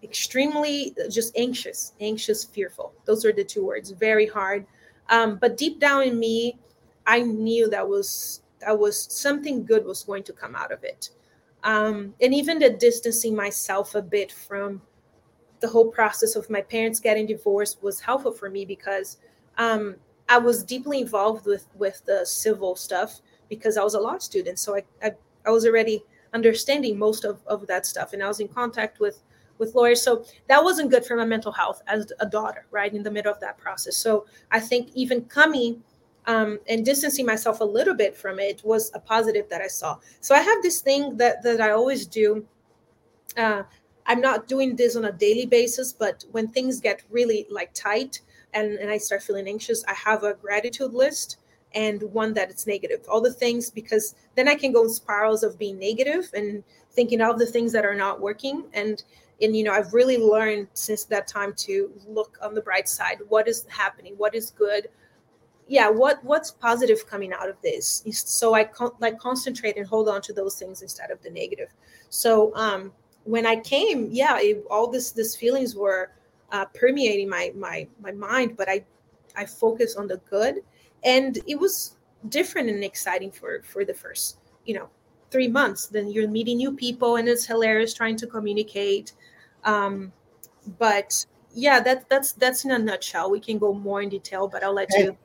[0.03, 2.93] extremely just anxious, anxious, fearful.
[3.05, 3.91] Those are the two words.
[3.91, 4.65] Very hard.
[5.09, 6.57] Um, but deep down in me,
[7.05, 11.09] I knew that was that was something good was going to come out of it.
[11.63, 14.81] Um, and even the distancing myself a bit from
[15.59, 19.17] the whole process of my parents getting divorced was helpful for me because
[19.57, 19.95] um,
[20.29, 24.59] I was deeply involved with with the civil stuff because I was a law student.
[24.59, 25.11] So I, I,
[25.45, 28.13] I was already understanding most of, of that stuff.
[28.13, 29.23] And I was in contact with
[29.59, 30.01] with lawyers.
[30.01, 33.31] So that wasn't good for my mental health as a daughter, right in the middle
[33.31, 33.95] of that process.
[33.95, 35.83] So I think even coming
[36.25, 39.97] um, and distancing myself a little bit from it was a positive that I saw.
[40.21, 42.45] So I have this thing that that I always do.
[43.37, 43.63] Uh,
[44.05, 48.21] I'm not doing this on a daily basis, but when things get really like tight
[48.53, 51.37] and, and I start feeling anxious, I have a gratitude list
[51.75, 53.05] and one that it's negative.
[53.07, 57.21] All the things because then I can go in spirals of being negative and thinking
[57.21, 58.65] of the things that are not working.
[58.73, 59.03] And
[59.41, 63.17] and you know i've really learned since that time to look on the bright side.
[63.29, 64.13] What is happening?
[64.17, 64.89] What is good?
[65.67, 68.03] Yeah what what's positive coming out of this?
[68.11, 71.69] So i con- like concentrate and hold on to those things instead of the negative.
[72.09, 72.91] So um
[73.25, 76.11] when i came yeah it, all this this feelings were
[76.51, 78.83] uh, permeating my my my mind but i
[79.35, 80.63] i focused on the good
[81.03, 81.97] and it was
[82.29, 84.89] different and exciting for for the first you know
[85.31, 85.87] three months.
[85.87, 89.13] Then you're meeting new people and it's hilarious trying to communicate
[89.63, 90.11] um,
[90.77, 93.31] but yeah, that, that's that's in a nutshell.
[93.31, 95.17] We can go more in detail, but I'll let and, you.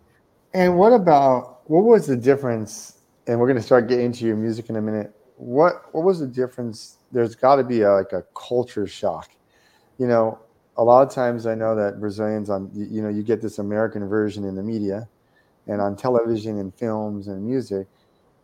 [0.55, 2.99] And what about what was the difference?
[3.27, 5.15] And we're going to start getting into your music in a minute.
[5.37, 6.99] What what was the difference?
[7.13, 9.31] There's got to be a, like a culture shock.
[9.99, 10.39] You know,
[10.77, 14.07] a lot of times I know that Brazilians on you know you get this American
[14.09, 15.09] version in the media,
[15.67, 17.87] and on television and films and music.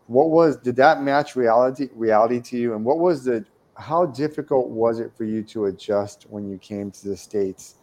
[0.06, 2.74] What was did that match reality reality to you?
[2.74, 3.44] And what was the
[3.80, 7.76] how difficult was it for you to adjust when you came to the states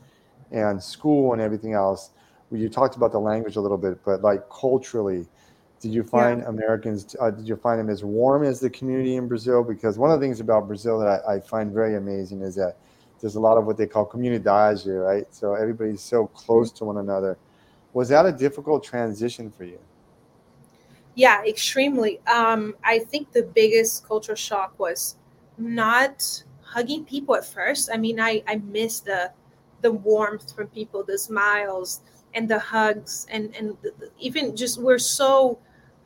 [0.51, 2.11] and school and everything else?
[2.49, 5.27] Well, you talked about the language a little bit but like culturally
[5.79, 6.47] did you find yeah.
[6.47, 9.63] americans uh, did you find them as warm as the community in brazil?
[9.63, 12.77] Because one of the things about brazil that I, I find very amazing is that
[13.19, 15.25] there's a lot of what they call comunidade right?
[15.33, 17.37] So everybody's so close to one another.
[17.93, 19.79] Was that a difficult transition for you?
[21.15, 22.19] Yeah extremely.
[22.27, 25.15] Um, i think the biggest cultural shock was
[25.57, 27.89] not hugging people at first.
[27.91, 29.31] I mean, I I miss the
[29.81, 32.01] the warmth from people, the smiles
[32.33, 33.77] and the hugs, and and
[34.19, 35.59] even just we're so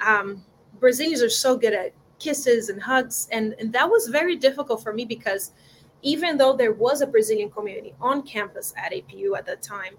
[0.06, 0.44] um,
[0.80, 4.94] Brazilians are so good at kisses and hugs, and and that was very difficult for
[4.94, 5.52] me because
[6.02, 9.96] even though there was a Brazilian community on campus at APU at that time,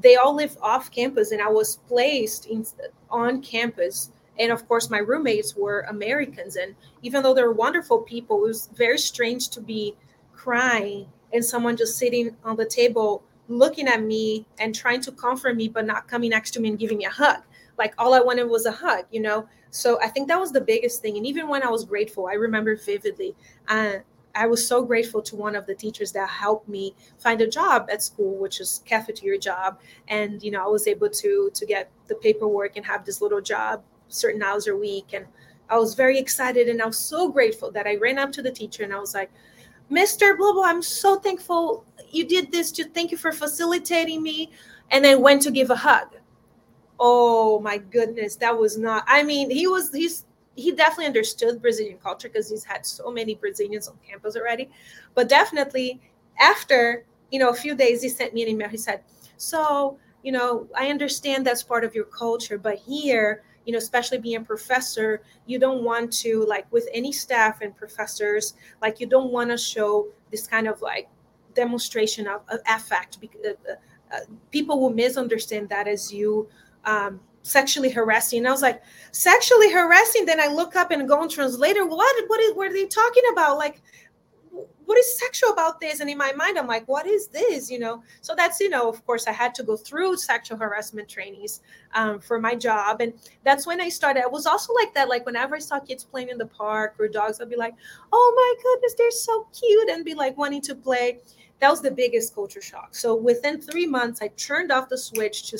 [0.00, 2.64] they all lived off campus, and I was placed in,
[3.10, 7.98] on campus and of course my roommates were americans and even though they were wonderful
[7.98, 9.94] people it was very strange to be
[10.32, 15.56] crying and someone just sitting on the table looking at me and trying to comfort
[15.56, 17.42] me but not coming next to me and giving me a hug.
[17.78, 19.46] Like all i wanted was a hug you know?
[19.70, 21.16] So i think that was the biggest thing.
[21.16, 23.34] And even when i was grateful i remember vividly
[23.68, 23.98] uh,
[24.32, 27.88] I was so grateful to one of the teachers that helped me find a job
[27.90, 29.80] at school, which is cafeteria job.
[30.06, 33.40] And you know, I was able to to get the paperwork and have this little
[33.40, 35.12] job certain hours a week.
[35.12, 35.24] And
[35.68, 38.50] I was very excited and I was so grateful that I ran up to the
[38.50, 39.30] teacher and I was like,
[39.90, 40.36] Mr.
[40.36, 42.70] Blah blah, I'm so thankful you did this.
[42.72, 44.50] To thank you for facilitating me.
[44.92, 46.16] And then went to give a hug.
[46.98, 49.04] Oh my goodness, that was not.
[49.06, 53.34] I mean, he was he's he definitely understood Brazilian culture because he's had so many
[53.34, 54.68] Brazilians on campus already.
[55.14, 56.00] But definitely
[56.38, 58.68] after, you know, a few days, he sent me an email.
[58.68, 59.02] He said,
[59.36, 64.18] So, you know, I understand that's part of your culture, but here, you know, especially
[64.18, 69.06] being a professor, you don't want to, like with any staff and professors, like you
[69.06, 71.08] don't want to show this kind of like
[71.54, 73.20] demonstration of, of affect.
[73.20, 73.74] Because, uh,
[74.12, 74.18] uh,
[74.50, 76.48] people will misunderstand that as you
[76.84, 78.40] um, sexually harassing.
[78.40, 80.26] And I was like, sexually harassing.
[80.26, 81.86] Then I look up and go on translator.
[81.86, 83.56] What what is what are they talking about?
[83.56, 83.82] Like,
[84.90, 86.00] what is sexual about this?
[86.00, 87.70] And in my mind, I'm like, what is this?
[87.70, 91.08] You know, so that's you know, of course, I had to go through sexual harassment
[91.08, 91.60] trainings
[91.94, 93.12] um, for my job, and
[93.44, 94.24] that's when I started.
[94.24, 95.08] I was also like that.
[95.08, 97.74] Like whenever I saw kids playing in the park or dogs, I'd be like,
[98.12, 101.20] oh my goodness, they're so cute, and be like wanting to play.
[101.60, 102.96] That was the biggest culture shock.
[102.96, 105.58] So within three months, I turned off the switch to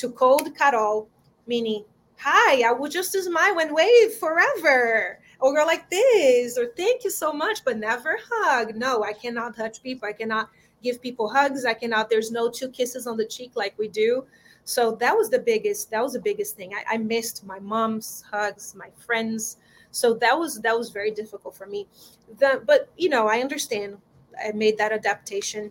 [0.00, 1.08] to cold Carol
[1.46, 1.84] meaning,
[2.18, 5.20] hi, I will just smile and wave forever.
[5.44, 8.76] Or go like this, or thank you so much, but never hug.
[8.76, 10.08] No, I cannot touch people.
[10.08, 10.48] I cannot
[10.82, 11.66] give people hugs.
[11.66, 14.24] I cannot, there's no two kisses on the cheek like we do.
[14.64, 16.72] So that was the biggest, that was the biggest thing.
[16.72, 19.58] I, I missed my mom's hugs, my friends.
[19.90, 21.88] So that was that was very difficult for me.
[22.38, 23.98] The, but you know, I understand.
[24.42, 25.70] I made that adaptation,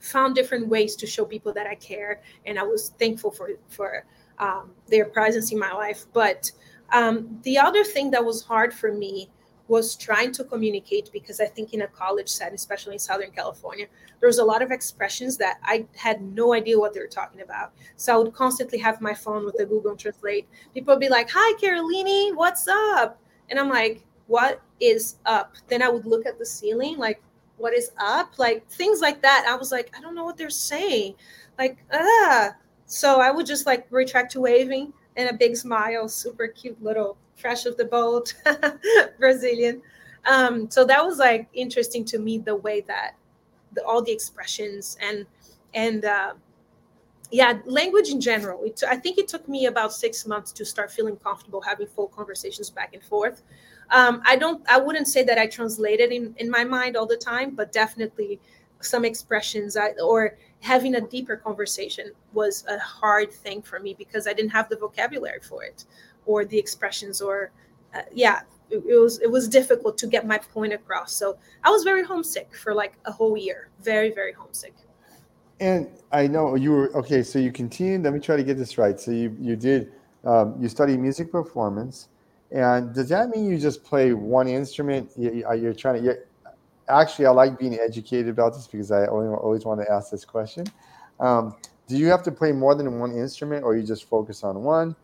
[0.00, 4.04] found different ways to show people that I care, and I was thankful for for
[4.38, 6.04] um, their presence in my life.
[6.12, 6.52] But
[6.92, 9.30] um, the other thing that was hard for me
[9.70, 13.86] was trying to communicate because I think in a college setting, especially in Southern California,
[14.18, 17.40] there was a lot of expressions that I had no idea what they were talking
[17.42, 17.72] about.
[17.94, 20.48] So I would constantly have my phone with the Google Translate.
[20.74, 25.82] People would be like, "Hi, Carolini, what's up?" And I'm like, "What is up?" Then
[25.82, 27.22] I would look at the ceiling, like,
[27.56, 29.46] "What is up?" Like things like that.
[29.48, 31.14] I was like, "I don't know what they're saying."
[31.58, 36.48] Like, ah, so I would just like retract to waving and a big smile, super
[36.48, 38.34] cute little fresh of the boat
[39.18, 39.82] Brazilian.
[40.26, 43.14] Um, so that was like interesting to me the way that
[43.72, 45.26] the, all the expressions and
[45.72, 46.34] and uh,
[47.30, 48.62] yeah, language in general.
[48.64, 52.08] It, I think it took me about six months to start feeling comfortable having full
[52.08, 53.42] conversations back and forth.
[53.90, 57.16] Um, I don't, I wouldn't say that I translated in in my mind all the
[57.16, 58.40] time, but definitely
[58.80, 64.26] some expressions I, or having a deeper conversation was a hard thing for me because
[64.26, 65.84] I didn't have the vocabulary for it
[66.26, 67.50] or the expressions or
[67.94, 68.40] uh, yeah
[68.70, 71.12] it, it, was it was difficult to get my point across.
[71.12, 74.74] So I was very homesick for like a whole year very very homesick.
[75.60, 78.78] And I know you were okay so you continued let me try to get this
[78.78, 78.98] right.
[78.98, 79.92] So you you did
[80.24, 82.08] um, you studied music performance
[82.50, 85.10] and does that mean you just play one instrument?
[85.16, 86.18] You, are trying to
[86.90, 90.66] actually, I like being educated about this because I always want to ask this question.
[91.18, 94.62] Um, do you have to play more than one instrument or you just focus on
[94.62, 94.94] one?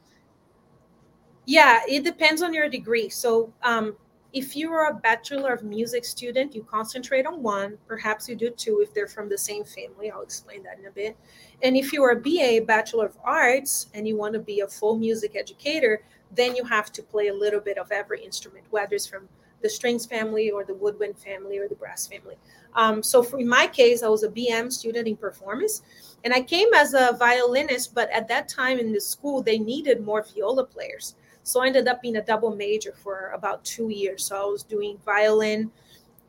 [1.45, 3.09] Yeah, it depends on your degree.
[3.09, 3.97] So, um,
[4.33, 7.79] if you are a Bachelor of Music student, you concentrate on one.
[7.87, 10.11] Perhaps you do two if they're from the same family.
[10.11, 11.17] I'll explain that in a bit.
[11.63, 14.69] And if you are a BA, Bachelor of Arts, and you want to be a
[14.69, 16.03] full music educator,
[16.35, 19.27] then you have to play a little bit of every instrument, whether it's from
[19.63, 22.37] the strings family or the woodwind family or the brass family.
[22.75, 25.83] Um, so for in my case, I was a BM student in performance,
[26.25, 27.95] and I came as a violinist.
[27.95, 31.89] But at that time in the school, they needed more viola players, so I ended
[31.89, 34.25] up being a double major for about two years.
[34.25, 35.71] So I was doing violin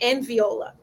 [0.01, 0.73] and viola.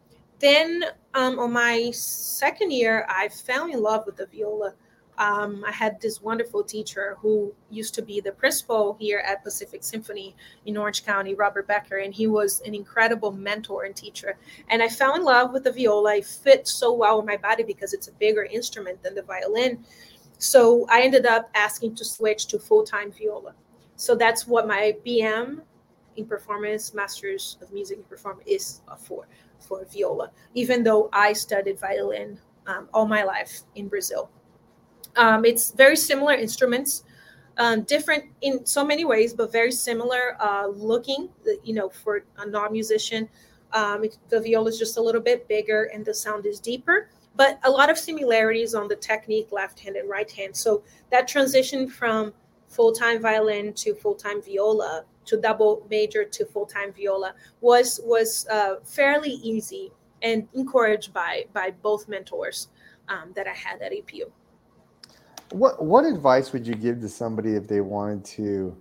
[0.40, 4.74] Then um, on my second year, I fell in love with the viola
[5.18, 9.84] um, I had this wonderful teacher who used to be the principal here at Pacific
[9.84, 10.34] Symphony
[10.66, 14.36] in Orange County, Robert Becker, and he was an incredible mentor and teacher.
[14.68, 16.16] And I fell in love with the viola.
[16.16, 19.84] It fit so well with my body because it's a bigger instrument than the violin.
[20.38, 23.54] So I ended up asking to switch to full time viola.
[23.96, 25.60] So that's what my BM
[26.16, 29.26] in performance, Masters of Music in Performance, is for
[29.60, 30.30] for viola.
[30.54, 34.30] Even though I studied violin um, all my life in Brazil.
[35.16, 37.04] Um, it's very similar instruments,
[37.58, 41.28] um, different in so many ways, but very similar uh, looking.
[41.62, 43.28] You know, for a non-musician,
[43.72, 47.08] um, the viola is just a little bit bigger and the sound is deeper.
[47.36, 50.56] But a lot of similarities on the technique, left hand and right hand.
[50.56, 52.32] So that transition from
[52.68, 59.30] full-time violin to full-time viola to double major to full-time viola was was uh, fairly
[59.30, 59.90] easy
[60.22, 62.68] and encouraged by by both mentors
[63.08, 64.30] um, that I had at APU.
[65.50, 68.76] What what advice would you give to somebody if they wanted to, you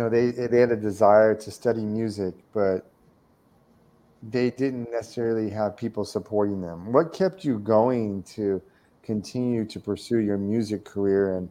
[0.00, 2.90] know, they they had a desire to study music, but
[4.22, 6.92] they didn't necessarily have people supporting them.
[6.92, 8.60] What kept you going to
[9.02, 11.48] continue to pursue your music career and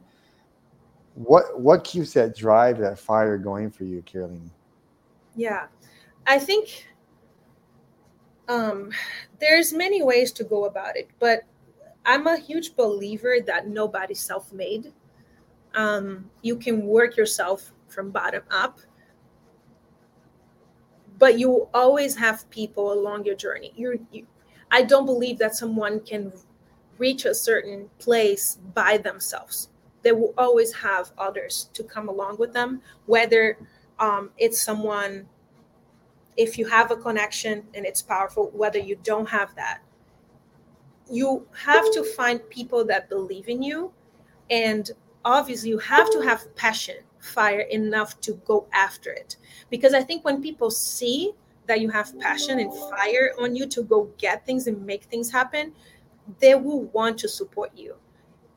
[1.16, 4.50] what what keeps that drive, that fire going for you, Karoline?
[5.36, 5.68] Yeah.
[6.28, 6.88] I think
[8.48, 8.92] um,
[9.40, 11.44] there's many ways to go about it, but
[12.06, 14.94] I'm a huge believer that nobody's self-made.
[15.74, 18.80] Um, you can work yourself from bottom up,
[21.18, 23.74] but you always have people along your journey.
[23.76, 24.28] You're, you,
[24.72, 26.32] I don't believe that someone can
[26.98, 29.70] reach a certain place by themselves.
[30.02, 33.58] They will always have others to come along with them, whether
[34.00, 35.28] um, it's someone,
[36.38, 39.82] if you have a connection and it's powerful, whether you don't have that.
[41.10, 43.92] You have to find people that believe in you.
[44.50, 44.90] And
[45.24, 49.38] obviously, you have to have passion fire enough to go after it.
[49.70, 51.34] Because I think when people see
[51.68, 55.32] that you have passion and fire on you to go get things and make things
[55.32, 55.74] happen,
[56.40, 57.96] they will want to support you.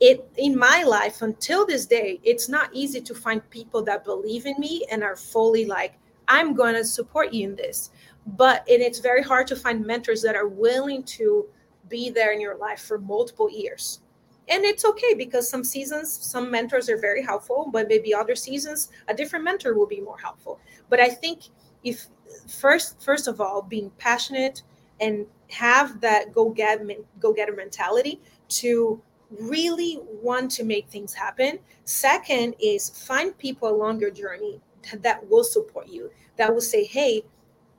[0.01, 4.47] It in my life until this day, it's not easy to find people that believe
[4.47, 7.91] in me and are fully like, I'm going to support you in this.
[8.27, 11.47] But and it's very hard to find mentors that are willing to
[11.89, 14.01] be there in your life for multiple years.
[14.49, 18.89] And it's okay because some seasons some mentors are very helpful but maybe other seasons
[19.09, 20.59] a different mentor will be more helpful.
[20.89, 21.43] But i think
[21.85, 22.07] if
[22.47, 24.63] first first of all being passionate
[25.01, 26.81] and have that go get
[27.21, 29.01] go getter mentality to
[29.39, 31.59] really want to make things happen.
[31.85, 34.61] Second is find people along your journey
[35.03, 37.23] that will support you that will say hey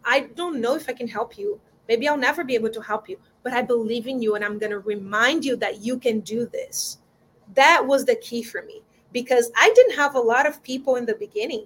[0.05, 1.59] i don't know if i can help you.
[1.87, 4.59] Maybe i'll never be able to help you but I believe in you and I'm
[4.59, 6.97] going to remind you that you can do this.
[7.55, 8.81] That was the key for me
[9.11, 11.65] because I didn't have a lot of people in the beginning,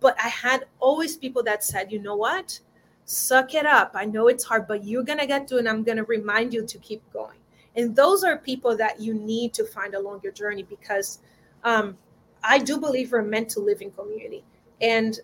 [0.00, 2.58] but I had always people that said, you know what?
[3.04, 3.92] Suck it up.
[3.94, 6.52] I know it's hard, but you're going to get to and I'm going to remind
[6.52, 7.38] you to keep going.
[7.76, 11.20] And those are people that you need to find along your journey because
[11.62, 11.96] um,
[12.42, 14.44] I do believe we're meant to live in community.
[14.80, 15.20] And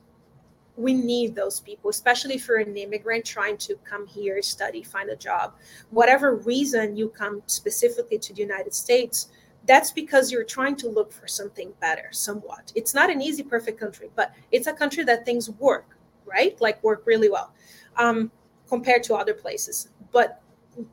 [0.76, 5.16] we need those people, especially for an immigrant trying to come here, study, find a
[5.16, 5.54] job.
[5.90, 9.28] Whatever reason you come specifically to the United States,
[9.66, 12.72] that's because you're trying to look for something better, somewhat.
[12.74, 16.58] It's not an easy, perfect country, but it's a country that things work, right?
[16.60, 17.52] Like work really well
[17.96, 18.30] um,
[18.68, 19.90] compared to other places.
[20.10, 20.42] But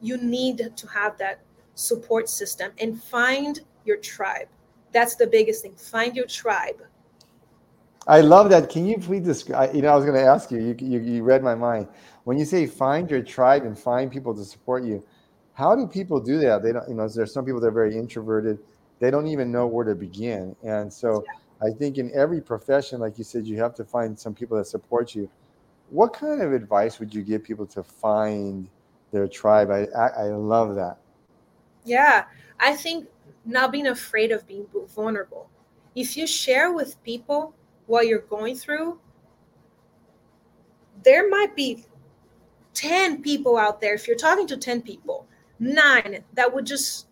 [0.01, 1.39] you need to have that
[1.75, 4.49] support system and find your tribe.
[4.91, 5.75] That's the biggest thing.
[5.75, 6.81] Find your tribe
[8.09, 8.69] I love that.
[8.71, 9.75] Can you please describe?
[9.75, 10.99] You know, I was going to ask you, you, you.
[10.99, 11.87] You read my mind.
[12.23, 15.03] When you say find your tribe and find people to support you,
[15.53, 16.63] how do people do that?
[16.63, 16.89] They don't.
[16.89, 18.57] You know, there's some people that are very introverted.
[18.99, 20.55] They don't even know where to begin.
[20.63, 21.23] And so,
[21.61, 24.65] I think in every profession, like you said, you have to find some people that
[24.65, 25.29] support you.
[25.91, 28.67] What kind of advice would you give people to find
[29.11, 29.69] their tribe?
[29.69, 30.97] I I, I love that.
[31.85, 32.25] Yeah,
[32.59, 33.07] I think
[33.45, 35.47] not being afraid of being vulnerable.
[35.95, 37.53] If you share with people
[37.89, 38.99] what you're going through,
[41.03, 41.85] there might be
[42.75, 43.95] 10 people out there.
[43.95, 45.27] If you're talking to 10 people,
[45.59, 47.07] nine that would just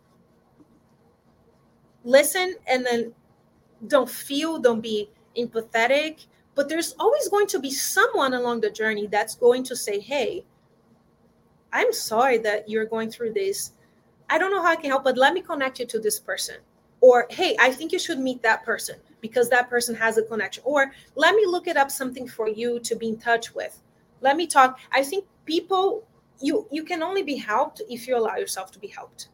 [2.03, 3.13] listen and then
[3.87, 6.27] don't feel, don't be empathetic.
[6.55, 10.45] But there's always going to be someone along the journey that's going to say, Hey,
[11.73, 13.73] I'm sorry that you're going through this.
[14.29, 16.57] I don't know how I can help, but let me connect you to this person.
[17.07, 20.63] Or, Hey, I think you should meet that person because that person has a connection.
[20.65, 23.81] Or let me look it up something for you to be in touch with.
[24.19, 24.79] Let me talk.
[24.91, 26.03] I think people
[26.39, 29.29] you you can only be helped if you allow yourself to be helped.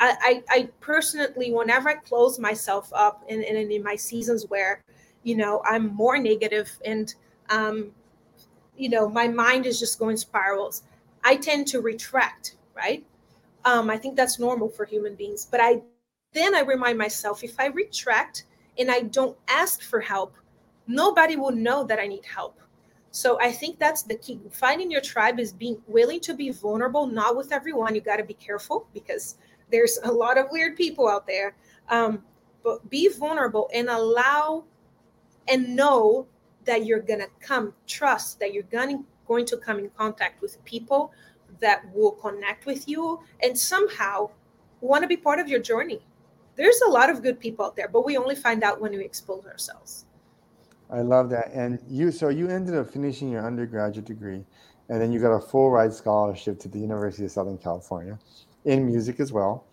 [0.00, 4.82] I, I, I personally, whenever I close myself up in, in, in my seasons where,
[5.22, 7.14] you know, I'm more negative and,
[7.48, 7.92] um,
[8.76, 10.82] you know, my mind is just going spirals,
[11.22, 13.06] I tend to retract, right?
[13.64, 15.46] Um, I think that's normal for human beings.
[15.48, 15.80] But I
[16.34, 18.44] then I remind myself if I retract,
[18.78, 20.34] and I don't ask for help,
[20.86, 22.60] nobody will know that I need help.
[23.12, 24.40] So I think that's the key.
[24.50, 27.94] Finding your tribe is being willing to be vulnerable, not with everyone.
[27.94, 29.36] You got to be careful because
[29.70, 31.54] there's a lot of weird people out there.
[31.88, 32.24] Um,
[32.64, 34.64] but be vulnerable and allow
[35.46, 36.26] and know
[36.64, 40.62] that you're going to come, trust that you're gonna, going to come in contact with
[40.64, 41.12] people
[41.60, 44.28] that will connect with you and somehow
[44.80, 46.04] want to be part of your journey
[46.56, 49.04] there's a lot of good people out there, but we only find out when we
[49.04, 50.06] expose ourselves.
[50.90, 51.50] I love that.
[51.52, 54.44] And you, so you ended up finishing your undergraduate degree,
[54.88, 58.18] and then you got a full ride scholarship to the University of Southern California
[58.64, 59.64] in music as well.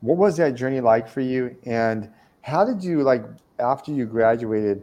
[0.00, 1.56] What was that journey like for you?
[1.64, 2.10] And
[2.42, 3.24] how did you like
[3.58, 4.82] after you graduated?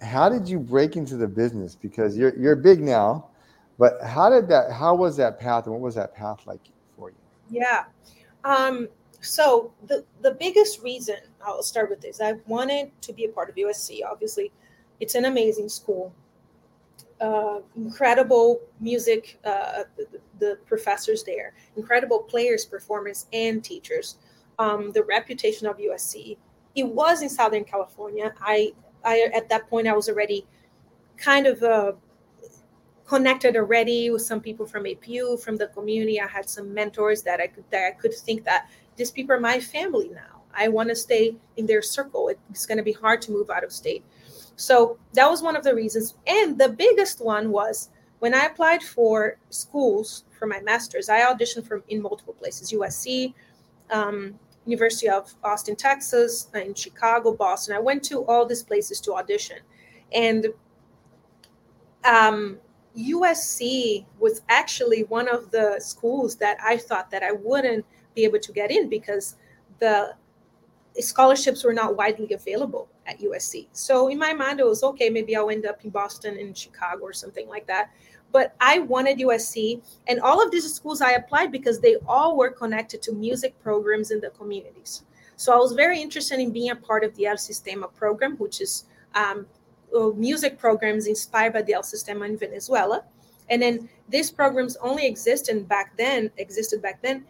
[0.00, 1.74] How did you break into the business?
[1.74, 3.30] Because you're you're big now,
[3.78, 4.70] but how did that?
[4.70, 6.60] How was that path, and what was that path like
[6.96, 7.16] for you?
[7.50, 7.84] Yeah.
[8.44, 8.88] Um,
[9.20, 13.48] so the the biggest reason I'll start with this, I wanted to be a part
[13.48, 14.00] of USC.
[14.04, 14.52] Obviously,
[15.00, 16.12] it's an amazing school.
[17.20, 24.18] Uh, incredible music, uh, the, the, professors there, incredible players, performers, and teachers.
[24.60, 26.36] Um, the reputation of USC.
[26.76, 28.32] It was in Southern California.
[28.40, 28.72] I,
[29.04, 30.46] I at that point I was already
[31.16, 31.92] kind of uh,
[33.08, 36.20] connected already with some people from APU, from the community.
[36.20, 38.68] I had some mentors that I could that I could think that
[38.98, 40.42] these people are my family now.
[40.54, 42.30] I want to stay in their circle.
[42.50, 44.04] It's going to be hard to move out of state.
[44.56, 46.16] So that was one of the reasons.
[46.26, 51.66] And the biggest one was when I applied for schools for my master's, I auditioned
[51.66, 53.34] from in multiple places USC,
[53.90, 57.76] um, University of Austin, Texas, in Chicago, Boston.
[57.76, 59.58] I went to all these places to audition.
[60.12, 60.48] And
[62.04, 62.58] um,
[62.96, 67.86] USC was actually one of the schools that I thought that I wouldn't
[68.18, 69.36] be able to get in because
[69.78, 70.14] the
[71.00, 73.68] scholarships were not widely available at USC.
[73.72, 77.02] So in my mind, it was okay, maybe I'll end up in Boston, in Chicago,
[77.04, 77.90] or something like that.
[78.32, 82.50] But I wanted USC, and all of these schools I applied because they all were
[82.50, 85.04] connected to music programs in the communities.
[85.36, 88.60] So I was very interested in being a part of the El Sistema program, which
[88.60, 89.46] is um,
[89.96, 93.04] uh, music programs inspired by the El Sistema in Venezuela.
[93.48, 97.24] And then these programs only existed back then, existed back then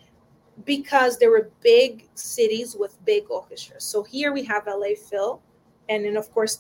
[0.65, 3.85] because there were big cities with big orchestras.
[3.85, 5.41] So here we have LA Phil,
[5.89, 6.57] and then of course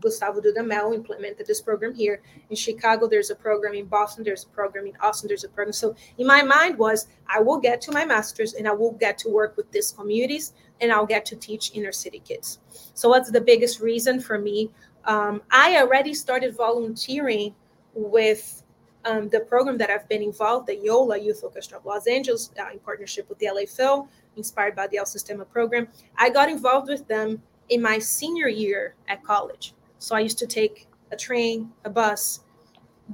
[0.00, 2.22] Gustavo Dudamel implemented this program here.
[2.48, 3.74] In Chicago, there's a program.
[3.74, 4.86] In Boston, there's a program.
[4.86, 5.72] In Austin, there's a program.
[5.72, 9.18] So in my mind was, I will get to my master's and I will get
[9.18, 12.58] to work with these communities and I'll get to teach inner city kids.
[12.94, 14.70] So what's the biggest reason for me?
[15.04, 17.54] Um, I already started volunteering
[17.94, 18.59] with
[19.04, 22.70] um, the program that I've been involved, the YOLA Youth Orchestra of Los Angeles, uh,
[22.72, 25.88] in partnership with the LA Phil, inspired by the El Sistema program.
[26.16, 29.74] I got involved with them in my senior year at college.
[29.98, 32.40] So I used to take a train, a bus,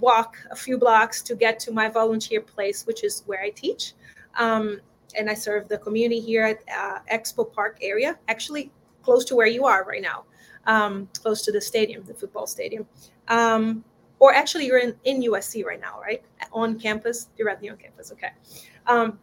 [0.00, 3.94] walk a few blocks to get to my volunteer place, which is where I teach.
[4.38, 4.80] Um,
[5.16, 8.70] and I serve the community here at uh, Expo Park area, actually
[9.02, 10.24] close to where you are right now,
[10.66, 12.86] um, close to the stadium, the football stadium.
[13.28, 13.84] Um,
[14.18, 16.22] or actually you're in, in USC right now, right?
[16.52, 18.12] On campus, directly on campus.
[18.12, 18.30] Okay.
[18.86, 19.18] Um,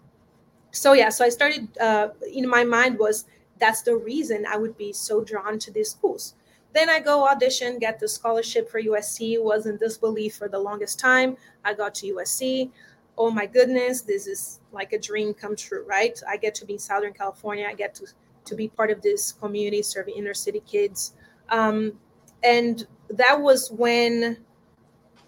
[0.71, 3.25] so yeah, so I started, uh, in my mind was
[3.59, 6.35] that's the reason I would be so drawn to these schools.
[6.73, 9.41] Then I go audition, get the scholarship for USC.
[9.41, 11.37] Was in disbelief for the longest time.
[11.63, 12.71] I got to USC.
[13.15, 16.19] Oh my goodness, this is like a dream come true, right?
[16.27, 17.67] I get to be in Southern California.
[17.69, 18.07] I get to
[18.45, 21.13] to be part of this community serving inner city kids.
[21.49, 21.93] Um,
[22.43, 24.37] and that was when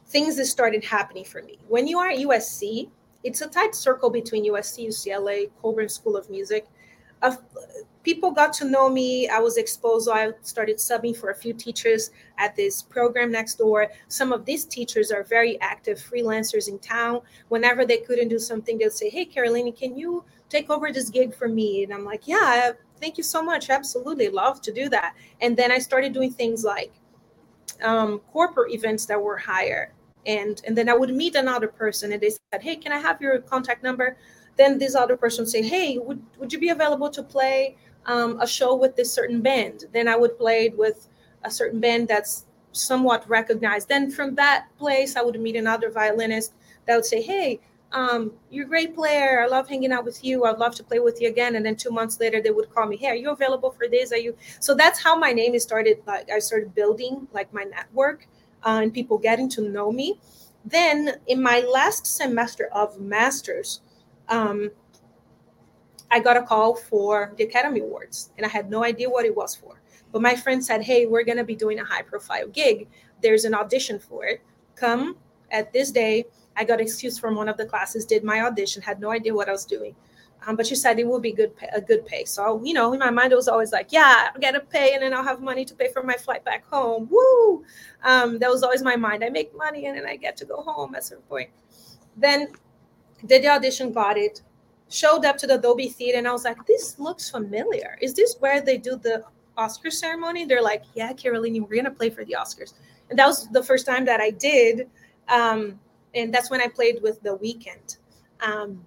[0.08, 1.58] things that started happening for me.
[1.68, 2.90] When you are at USC,
[3.24, 6.68] it's a tight circle between USC, UCLA, Colburn School of Music.
[7.22, 7.36] Uh,
[8.04, 9.28] people got to know me.
[9.28, 10.06] I was exposed.
[10.06, 13.88] So I started subbing for a few teachers at this program next door.
[14.08, 17.22] Some of these teachers are very active freelancers in town.
[17.50, 21.34] Whenever they couldn't do something, they'd say, Hey, Carolina, can you take over this gig
[21.34, 21.84] for me?
[21.84, 23.72] And I'm like, Yeah, thank you so much.
[23.72, 25.16] Absolutely love to do that.
[25.42, 26.94] And then I started doing things like
[27.84, 29.94] um, corporate events that were higher
[30.26, 33.22] and and then i would meet another person and they said hey can i have
[33.22, 34.18] your contact number?
[34.58, 38.48] Then this other person say hey would, would you be available to play um, a
[38.48, 39.86] show with this certain band?
[39.94, 41.08] Then i would play it with
[41.44, 43.88] a certain band that's somewhat recognized.
[43.88, 46.54] Then from that place i would meet another violinist
[46.86, 47.60] that would say hey
[47.92, 49.42] um, you're a great player.
[49.42, 50.46] I love hanging out with you.
[50.46, 51.56] I'd love to play with you again.
[51.56, 54.12] And then two months later, they would call me, Hey, are you available for this?
[54.12, 54.36] Are you?
[54.60, 56.02] So that's how my name is started.
[56.06, 58.28] Like I started building like my network
[58.64, 60.20] uh, and people getting to know me.
[60.66, 63.82] Then in my last semester of master's,
[64.30, 64.72] um,
[66.12, 69.36] I got a call for the Academy Awards, and I had no idea what it
[69.36, 69.82] was for.
[70.12, 72.88] But my friend said, Hey, we're going to be doing a high profile gig.
[73.22, 74.42] There's an audition for it.
[74.76, 75.18] Come
[75.52, 76.26] at this day.
[76.58, 79.50] I got excused from one of the classes, did my audition, had no idea what
[79.50, 79.96] I was doing.
[80.48, 82.24] Um, but she said it will be good, pay, a good pay.
[82.26, 84.94] So you know, in my mind, it was always like, yeah, I'll get a pay,
[84.94, 87.08] and then I'll have money to pay for my flight back home.
[87.10, 87.64] Woo!
[88.04, 89.24] Um, that was always my mind.
[89.24, 91.50] I make money, and then I get to go home at some point.
[92.16, 92.50] Then
[93.26, 94.42] did the audition, got it.
[94.90, 97.98] showed up to the Dolby Theater and I was like, this looks familiar.
[98.02, 99.24] Is this where they do the
[99.58, 100.46] Oscar ceremony?
[100.46, 102.74] They're like, yeah, Karoline, we're gonna play for the Oscars.
[103.10, 104.90] And that was the first time that I did.
[105.28, 105.80] Um,
[106.16, 107.98] and that's when I played with The Weeknd.
[108.42, 108.84] Um,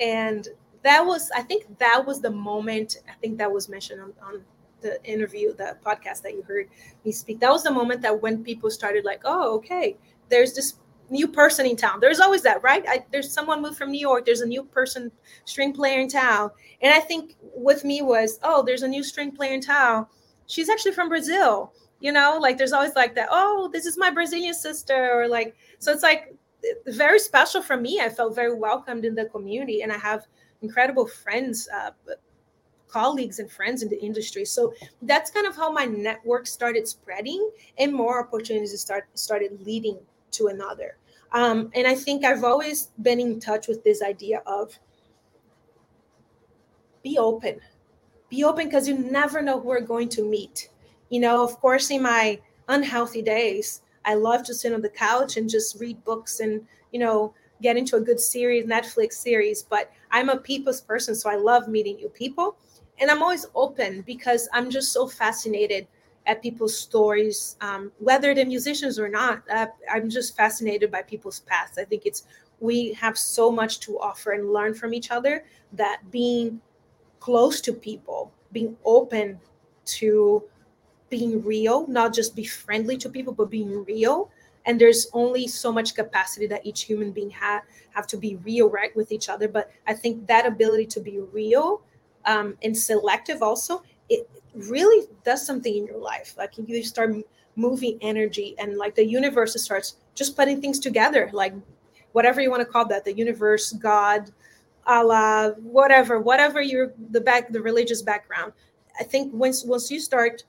[0.00, 0.46] and
[0.82, 4.44] that was, I think that was the moment, I think that was mentioned on, on
[4.80, 6.68] the interview, the podcast that you heard
[7.04, 7.40] me speak.
[7.40, 9.96] That was the moment that when people started like, oh, okay,
[10.28, 10.74] there's this
[11.10, 12.00] new person in town.
[12.00, 12.84] There's always that, right?
[12.86, 14.26] I, there's someone moved from New York.
[14.26, 15.10] There's a new person,
[15.46, 16.50] string player in town.
[16.80, 20.06] And I think with me was, oh, there's a new string player in town.
[20.46, 21.72] She's actually from Brazil.
[22.00, 23.28] You know, like there's always like that.
[23.30, 25.90] Oh, this is my Brazilian sister, or like so.
[25.90, 26.32] It's like
[26.86, 28.00] very special for me.
[28.00, 30.26] I felt very welcomed in the community, and I have
[30.62, 31.90] incredible friends, uh,
[32.88, 34.44] colleagues, and friends in the industry.
[34.44, 39.98] So that's kind of how my network started spreading, and more opportunities start started leading
[40.32, 40.96] to another.
[41.32, 44.78] Um, and I think I've always been in touch with this idea of
[47.02, 47.60] be open,
[48.30, 50.70] be open because you never know who we're going to meet.
[51.10, 55.36] You know, of course, in my unhealthy days, I love to sit on the couch
[55.36, 59.62] and just read books and, you know, get into a good series, Netflix series.
[59.62, 62.56] But I'm a people's person, so I love meeting new people.
[62.98, 65.86] And I'm always open because I'm just so fascinated
[66.26, 69.42] at people's stories, um, whether they're musicians or not.
[69.50, 71.76] Uh, I'm just fascinated by people's paths.
[71.76, 72.24] I think it's
[72.60, 75.44] we have so much to offer and learn from each other
[75.74, 76.62] that being
[77.20, 79.38] close to people, being open
[79.84, 80.42] to
[81.10, 84.30] being real, not just be friendly to people, but being real.
[84.66, 88.68] And there's only so much capacity that each human being have have to be real,
[88.68, 89.48] right, with each other.
[89.48, 91.82] But I think that ability to be real
[92.26, 96.34] um, and selective also, it really does something in your life.
[96.36, 97.14] Like you start
[97.56, 101.54] moving energy, and like the universe starts just putting things together, like
[102.12, 104.30] whatever you want to call that, the universe, God,
[104.86, 108.52] Allah, whatever, whatever your the back the religious background.
[109.00, 110.44] I think once once you start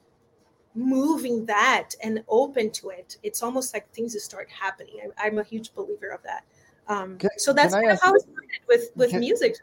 [0.80, 5.12] moving that and open to it, it's almost like things start happening.
[5.22, 6.44] I, am a huge believer of that.
[6.88, 9.56] Um, can, so that's kind of how it started with with can, music.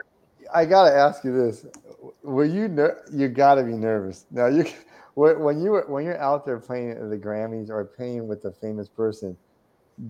[0.54, 1.66] I gotta ask you this:
[2.22, 4.46] Were you ner- you gotta be nervous now?
[4.46, 4.64] You
[5.14, 8.86] when you when you're out there playing at the Grammys or playing with a famous
[8.86, 9.36] person,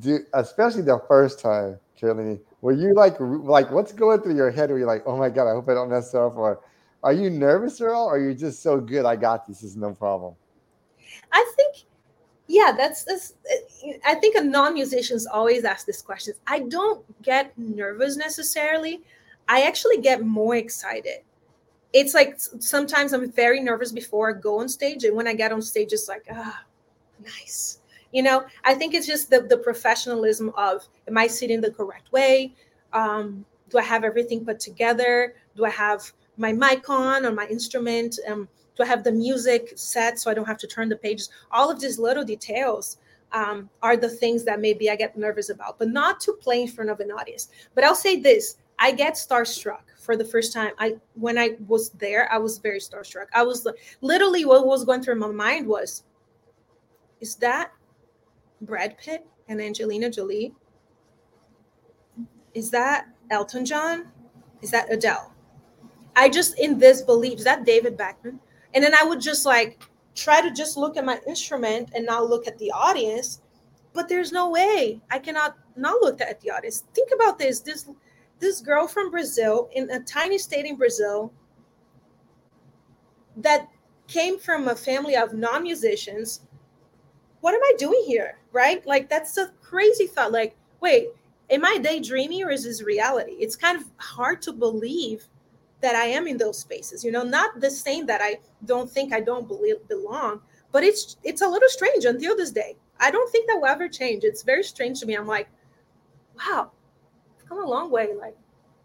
[0.01, 4.71] do especially the first time, Karoline, were you like like what's going through your head?
[4.71, 6.61] Were you like, oh my god, I hope I don't mess up, or
[7.03, 8.07] are you nervous at all?
[8.07, 9.05] Or are you just so good?
[9.05, 9.61] I got this.
[9.61, 10.35] This is no problem.
[11.33, 11.85] I think,
[12.47, 13.35] yeah, that's this.
[14.05, 16.35] I think a non-musicians always ask this question.
[16.47, 19.03] I don't get nervous necessarily.
[19.49, 21.21] I actually get more excited.
[21.93, 25.53] It's like sometimes I'm very nervous before I go on stage, and when I get
[25.53, 26.65] on stage, it's like, ah,
[27.25, 27.81] nice.
[28.13, 32.13] You know, I think it's just the the professionalism of am I sitting the correct
[32.13, 32.55] way?
[32.93, 35.35] Um, do I have everything put together?
[35.57, 38.19] Do I have my mic on or my instrument?
[38.29, 41.31] Um, do I have the music set so I don't have to turn the pages?
[41.51, 42.99] All of these little details
[43.33, 46.69] um, are the things that maybe I get nervous about, but not to play in
[46.69, 47.49] front of an audience.
[47.75, 50.73] But I'll say this: I get starstruck for the first time.
[50.79, 53.27] I when I was there, I was very starstruck.
[53.35, 53.67] I was
[54.01, 56.05] literally what was going through my mind was,
[57.21, 57.73] is that
[58.61, 60.55] Brad Pitt and Angelina Jolie?
[62.55, 64.07] Is that Elton John?
[64.63, 65.33] Is that Adele?
[66.15, 68.39] I just in this belief, is that David Beckham?
[68.77, 69.83] And then I would just like
[70.15, 73.41] try to just look at my instrument and not look at the audience.
[73.95, 76.85] But there's no way I cannot not look at the audience.
[76.95, 77.61] Think about this.
[77.61, 77.89] This
[78.39, 81.33] this girl from Brazil in a tiny state in Brazil
[83.39, 83.67] that
[84.09, 86.43] came from a family of non-musicians.
[87.41, 88.41] What am I doing here?
[88.53, 88.87] Right?
[88.87, 90.33] Like that's a crazy thought.
[90.33, 91.09] Like, wait,
[91.49, 93.37] am I daydreaming or is this reality?
[93.39, 95.29] It's kind of hard to believe
[95.81, 97.05] that I am in those spaces.
[97.05, 100.41] You know, not the same that I don't think I don't believe belong,
[100.73, 102.77] but it's it's a little strange until this day.
[102.99, 104.25] I don't think that will ever change.
[104.25, 105.15] It's very strange to me.
[105.15, 105.49] I'm like,
[106.37, 106.71] wow,
[107.39, 108.15] I've come a long way.
[108.19, 108.37] Like,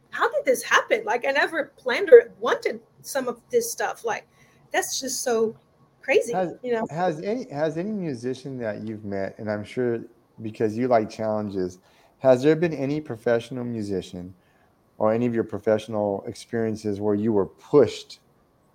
[0.09, 1.03] how did this happen?
[1.05, 4.03] Like, I never planned or wanted some of this stuff.
[4.03, 4.27] Like,
[4.71, 5.55] that's just so
[6.01, 6.33] crazy.
[6.33, 10.01] Has, you know, has any has any musician that you've met, and I'm sure
[10.41, 11.79] because you like challenges,
[12.19, 14.33] has there been any professional musician
[15.01, 18.19] or any of your professional experiences where you were pushed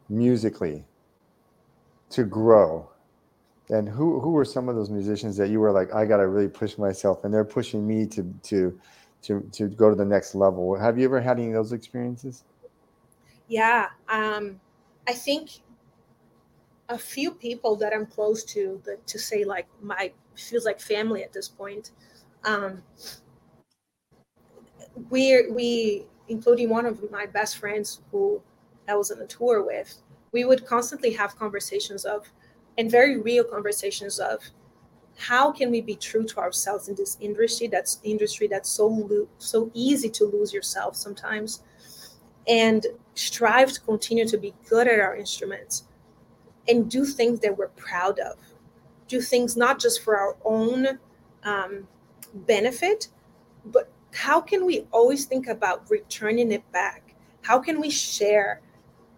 [0.08, 0.84] musically
[2.10, 2.90] to grow?
[3.68, 6.48] And who who were some of those musicians that you were like, I gotta really
[6.48, 8.76] push myself, and they're pushing me to to
[9.22, 10.76] to to go to the next level?
[10.76, 12.42] Have you ever had any of those experiences?
[13.46, 14.60] Yeah, um,
[15.06, 15.50] I think
[16.88, 21.22] a few people that I'm close to, that to say like my feels like family
[21.22, 21.92] at this point.
[22.44, 22.82] Um,
[25.10, 28.42] we we including one of my best friends who
[28.88, 30.02] I was on a tour with,
[30.32, 32.26] we would constantly have conversations of,
[32.78, 34.42] and very real conversations of,
[35.18, 39.28] how can we be true to ourselves in this industry that's industry that's so lo-
[39.38, 41.62] so easy to lose yourself sometimes
[42.46, 45.84] and strive to continue to be good at our instruments
[46.68, 48.36] and do things that we're proud of.
[49.08, 50.98] Do things not just for our own
[51.44, 51.88] um,
[52.34, 53.08] benefit
[53.66, 57.14] but how can we always think about returning it back?
[57.42, 58.62] How can we share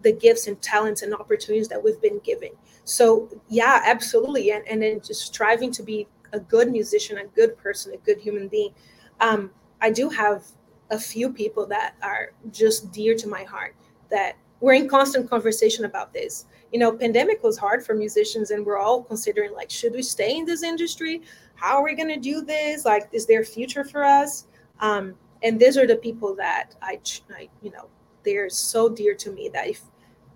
[0.02, 2.50] the gifts and talents and opportunities that we've been given?
[2.84, 7.56] So yeah absolutely and, and then just striving to be a good musician a good
[7.56, 8.74] person a good human being.
[9.20, 10.44] Um, i do have
[10.90, 13.76] a few people that are just dear to my heart
[14.10, 16.46] that we're in constant conversation about this.
[16.72, 20.38] You know pandemic was hard for musicians and we're all considering like should we stay
[20.38, 21.22] in this industry?
[21.54, 22.84] How are we going to do this?
[22.84, 24.47] Like is there a future for us
[24.80, 27.00] um, and these are the people that I,
[27.34, 27.86] I you know
[28.24, 29.82] they're so dear to me that if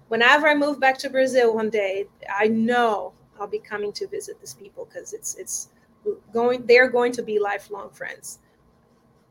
[0.08, 4.38] whenever I move back to Brazil one day, I know I'll be coming to visit
[4.40, 5.70] these people because it's it's
[6.32, 8.38] going they're going to be lifelong friends.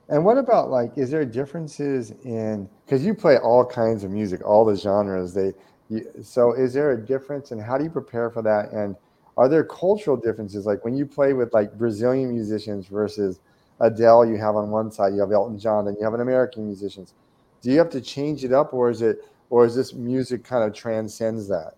[0.09, 4.41] And what about like is there differences in because you play all kinds of music,
[4.43, 5.53] all the genres they
[5.89, 8.95] you, so is there a difference and how do you prepare for that and
[9.38, 13.39] are there cultural differences like when you play with like Brazilian musicians versus
[13.80, 16.66] Adele you have on one side, you have Elton John, then you have an American
[16.66, 17.14] musicians.
[17.62, 20.64] Do you have to change it up or is it or is this music kind
[20.64, 21.74] of transcends that?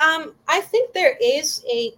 [0.00, 1.92] Um, I think there is a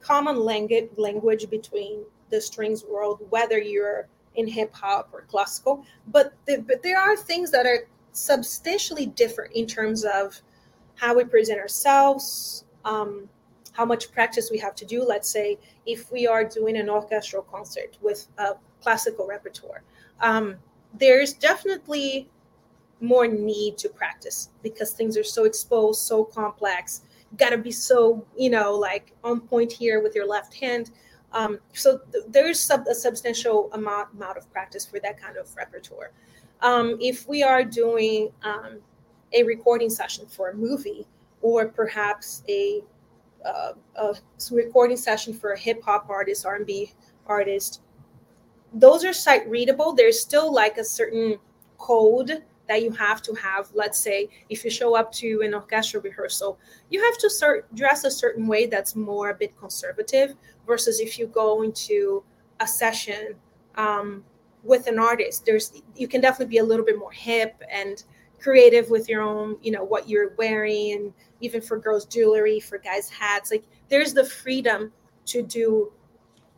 [0.00, 6.32] common language language between the strings world, whether you're in hip hop or classical, but
[6.46, 10.40] the, but there are things that are substantially different in terms of
[10.94, 13.28] how we present ourselves, um,
[13.72, 15.04] how much practice we have to do.
[15.04, 19.82] Let's say if we are doing an orchestral concert with a classical repertoire,
[20.20, 20.56] um,
[20.98, 22.28] there's definitely
[23.00, 27.02] more need to practice because things are so exposed, so complex.
[27.36, 30.90] Got to be so, you know, like on point here with your left hand.
[31.32, 35.54] Um, so th- there's sub- a substantial amount, amount of practice for that kind of
[35.56, 36.12] repertoire.
[36.60, 38.78] Um, if we are doing um,
[39.32, 41.06] a recording session for a movie
[41.40, 42.82] or perhaps a,
[43.44, 44.14] uh, a
[44.50, 46.92] recording session for a hip hop artist, R&B
[47.26, 47.82] artist,
[48.74, 49.92] those are sight readable.
[49.92, 51.38] There's still like a certain
[51.78, 53.68] code that you have to have.
[53.74, 56.58] Let's say if you show up to an orchestral rehearsal
[56.90, 60.34] you have to start dress a certain way that's more a bit conservative
[60.66, 62.22] versus if you go into
[62.60, 63.34] a session
[63.74, 64.24] um,
[64.62, 65.44] with an artist.
[65.44, 68.02] There's you can definitely be a little bit more hip and
[68.42, 72.78] creative with your own you know what you're wearing and even for girls jewelry for
[72.78, 73.50] guys hats.
[73.50, 74.92] Like there's the freedom
[75.26, 75.92] to do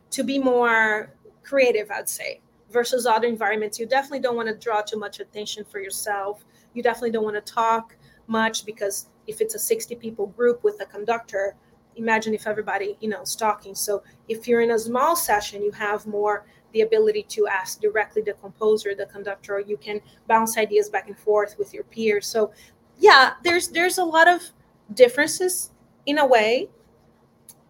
[0.09, 1.13] to be more
[1.43, 3.79] creative i'd say versus other environments.
[3.79, 6.43] You definitely don't want to draw too much attention for yourself.
[6.73, 7.95] You definitely don't want to talk
[8.27, 11.55] much because if it's a 60 people group with a conductor
[11.95, 13.73] imagine if everybody you know is talking.
[13.75, 16.45] So if you're in a small session you have more
[16.75, 19.61] the ability to ask directly the composer the conductor.
[19.61, 22.27] You can bounce ideas back and forth with your peers.
[22.27, 22.51] So
[22.99, 24.41] yeah there's there's a lot of
[24.93, 25.71] differences
[26.05, 26.69] in a way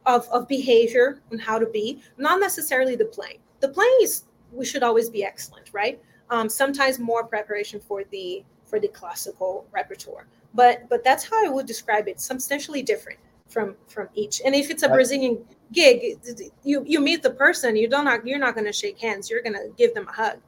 [0.07, 2.01] of, of behavior and how to be.
[2.17, 3.39] Not necessarily the playing.
[3.59, 6.01] The playing is we should always be excellent, right?
[6.31, 10.25] Um, sometimes more preparation for the for the classical repertoire,
[10.55, 12.19] but but that's how I would describe it.
[12.19, 14.41] Substantially different from from each.
[14.45, 16.19] And if it's a Brazilian gig,
[16.63, 19.29] you you meet the person, you don't you're not going to shake hands.
[19.29, 20.39] You're going to give them a hug,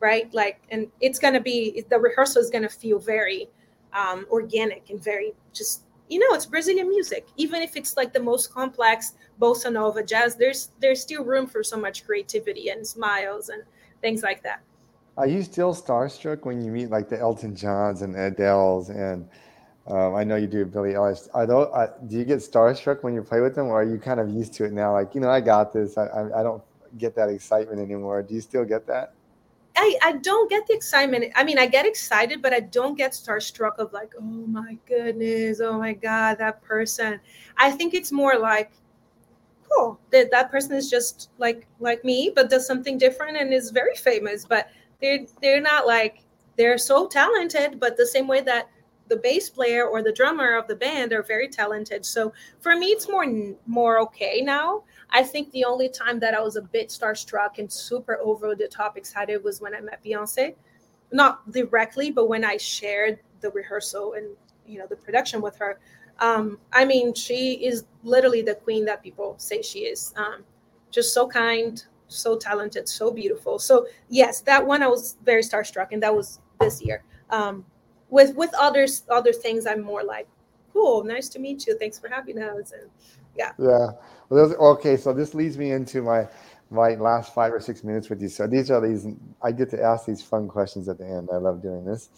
[0.00, 0.32] right?
[0.32, 3.48] Like, and it's going to be the rehearsal is going to feel very
[3.94, 8.20] um, organic and very just you know it's brazilian music even if it's like the
[8.20, 13.48] most complex bossa nova jazz there's there's still room for so much creativity and smiles
[13.48, 13.62] and
[14.02, 14.60] things like that
[15.16, 19.28] are you still starstruck when you meet like the elton johns and adele's and
[19.86, 21.28] um, I know you do, Billie Eilish.
[21.34, 23.98] Are those, uh, do you get starstruck when you play with them, or are you
[23.98, 24.92] kind of used to it now?
[24.92, 25.98] Like, you know, I got this.
[25.98, 26.62] I, I, I don't
[26.96, 28.22] get that excitement anymore.
[28.22, 29.12] Do you still get that?
[29.76, 31.32] I, I don't get the excitement.
[31.34, 35.60] I mean, I get excited, but I don't get starstruck of like, oh my goodness,
[35.60, 37.20] oh my God, that person.
[37.56, 38.72] I think it's more like,
[39.68, 43.70] cool, that that person is just like like me, but does something different and is
[43.70, 44.44] very famous.
[44.44, 44.68] But
[45.00, 46.22] they're they're not like
[46.56, 48.68] they're so talented, but the same way that
[49.08, 52.04] the bass player or the drummer of the band are very talented.
[52.06, 53.26] So for me, it's more
[53.66, 54.84] more okay now.
[55.10, 58.68] I think the only time that I was a bit starstruck and super over the
[58.68, 60.54] top excited was when I met Beyonce.
[61.12, 64.28] Not directly, but when I shared the rehearsal and
[64.66, 65.78] you know the production with her.
[66.20, 70.14] Um, I mean, she is literally the queen that people say she is.
[70.16, 70.44] Um,
[70.90, 73.58] just so kind, so talented, so beautiful.
[73.58, 77.02] So yes, that one I was very starstruck, and that was this year.
[77.30, 77.64] Um,
[78.14, 80.28] with with others other things, I'm more like,
[80.72, 81.76] cool, nice to meet you.
[81.76, 82.72] Thanks for having us.
[82.72, 82.88] And
[83.36, 83.52] yeah.
[83.58, 83.88] Yeah.
[84.28, 86.28] Well, those, okay, so this leads me into my
[86.70, 88.28] my last five or six minutes with you.
[88.28, 89.06] So these are these
[89.42, 91.28] I get to ask these fun questions at the end.
[91.32, 92.10] I love doing this.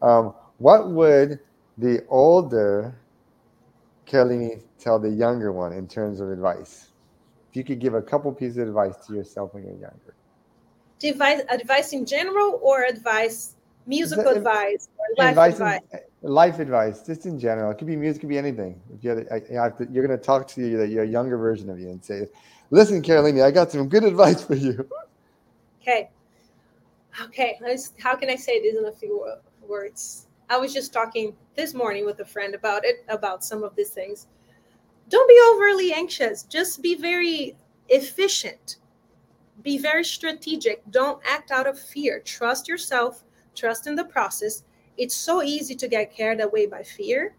[0.00, 1.40] Um, what would
[1.76, 2.94] the older
[4.06, 6.92] Kelly tell the younger one in terms of advice?
[7.50, 10.14] If you could give a couple pieces of advice to yourself when you're younger.
[11.04, 13.56] Advice, advice in general or advice,
[13.86, 15.52] musical that, advice or life advice?
[15.54, 15.80] advice?
[15.92, 17.70] In, life advice, just in general.
[17.70, 18.80] It could be music, it could be anything.
[18.94, 21.78] If you, you have to, you're going to talk to your, your younger version of
[21.80, 22.28] you and say,
[22.70, 24.88] listen, Carolina, I got some good advice for you.
[25.80, 26.10] Okay.
[27.20, 27.58] Okay.
[27.98, 29.26] How can I say this in a few
[29.66, 30.26] words?
[30.48, 33.90] I was just talking this morning with a friend about it, about some of these
[33.90, 34.26] things.
[35.08, 36.42] Don't be overly anxious.
[36.44, 37.56] Just be very
[37.88, 38.76] efficient.
[39.62, 40.82] Be very strategic.
[40.90, 42.20] Don't act out of fear.
[42.20, 43.24] Trust yourself,
[43.54, 44.64] trust in the process.
[44.96, 47.34] It's so easy to get carried away by fear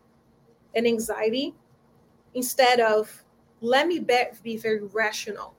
[0.75, 1.53] and anxiety
[2.33, 3.23] instead of
[3.61, 5.55] let me be, very rational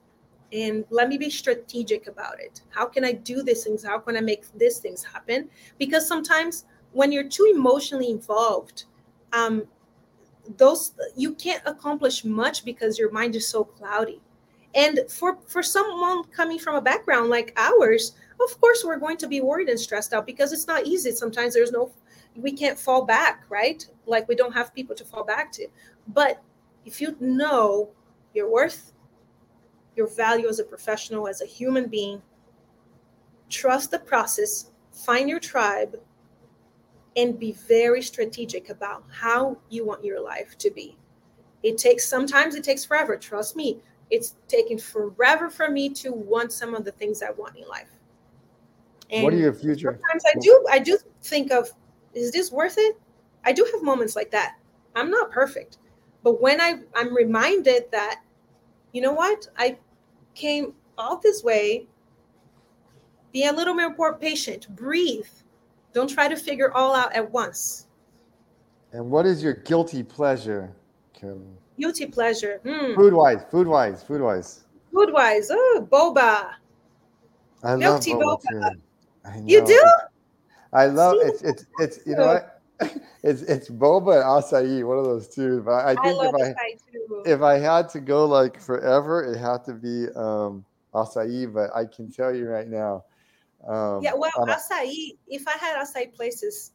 [0.53, 2.61] and let me be strategic about it.
[2.71, 3.83] How can I do these things?
[3.83, 5.49] How can I make these things happen?
[5.79, 8.85] Because sometimes when you're too emotionally involved,
[9.33, 9.65] um,
[10.57, 14.21] those you can't accomplish much because your mind is so cloudy.
[14.75, 19.29] And for for someone coming from a background like ours, of course we're going to
[19.29, 21.13] be worried and stressed out because it's not easy.
[21.13, 21.93] Sometimes there's no
[22.37, 23.87] we can't fall back, right?
[24.07, 25.69] Like we don't have people to fall back to.
[26.09, 26.43] But
[26.85, 27.91] if you know
[28.35, 28.93] your worth,
[29.97, 32.21] your value as a professional, as a human being,
[33.49, 35.97] trust the process, find your tribe,
[37.17, 40.97] and be very strategic about how you want your life to be.
[41.63, 43.17] It takes sometimes it takes forever.
[43.17, 43.81] Trust me,
[44.11, 47.94] it's taken forever for me to want some of the things I want in life.
[49.15, 50.01] And what are your future?
[50.01, 51.71] Sometimes I do I do think of
[52.15, 52.97] is this worth it?
[53.45, 54.57] I do have moments like that.
[54.95, 55.79] I'm not perfect.
[56.23, 58.23] But when I, I'm reminded that,
[58.93, 59.79] you know what, I
[60.35, 61.87] came all this way,
[63.33, 65.27] be a little more patient, breathe.
[65.93, 67.89] Don't try to figure all out at once.
[68.93, 70.73] And what is your guilty pleasure,
[71.13, 71.45] Kim?
[71.79, 72.61] Guilty pleasure.
[72.65, 72.95] Mm.
[72.95, 74.65] Food wise, food wise, food wise.
[74.93, 75.49] Food wise.
[75.51, 76.53] Oh, boba.
[77.63, 78.53] I Guilty love boba.
[78.53, 78.71] boba.
[79.43, 79.83] You do?
[80.73, 82.61] I love it's it's it's you know what
[83.23, 85.63] it's it's boba and acai, one of those two.
[85.63, 89.65] But I think I if I if I had to go like forever, it had
[89.65, 91.53] to be um acai.
[91.53, 93.05] But I can tell you right now.
[93.67, 95.17] Um, yeah, well, acai.
[95.29, 96.73] If I had acai places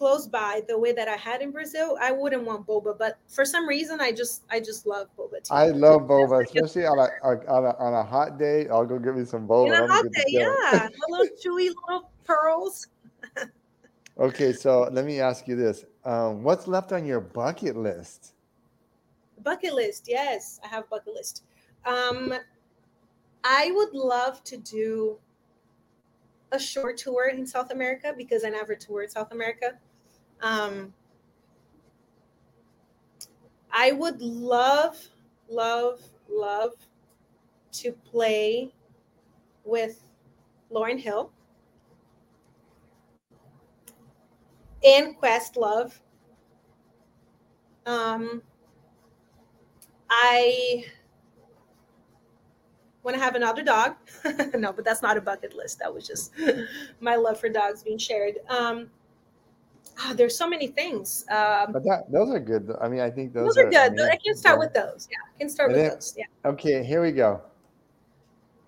[0.00, 2.96] close by the way that I had in Brazil, I wouldn't want boba.
[2.98, 5.50] But for some reason, I just I just love boba tea.
[5.50, 8.66] I love boba, especially on a, on a on a hot day.
[8.68, 9.66] I'll go get me some boba.
[9.66, 12.86] In a hot day, yeah, little chewy little pearls.
[14.18, 18.32] Okay, so let me ask you this: um, What's left on your bucket list?
[19.42, 21.44] Bucket list, yes, I have bucket list.
[21.84, 22.32] Um,
[23.44, 25.18] I would love to do
[26.52, 29.78] a short tour in South America because I never toured South America.
[30.42, 30.92] Um,
[33.72, 34.98] I would love,
[35.48, 36.72] love, love
[37.72, 38.72] to play
[39.64, 40.02] with
[40.72, 41.32] Lauryn Hill.
[44.84, 45.98] and Questlove.
[47.86, 48.42] Um,
[50.08, 50.84] I
[53.02, 53.96] want to have another dog.
[54.54, 55.78] no, but that's not a bucket list.
[55.78, 56.32] That was just
[57.00, 58.38] my love for dogs being shared.
[58.48, 58.90] Um,
[60.04, 61.24] oh, there's so many things.
[61.30, 62.70] Um, but that, those are good.
[62.80, 63.78] I mean, I think those, those are, are, good.
[63.78, 65.08] I, mean, I, can start with those.
[65.10, 66.14] Yeah, I can start with then, those.
[66.16, 66.24] Yeah.
[66.44, 67.40] Okay, here we go.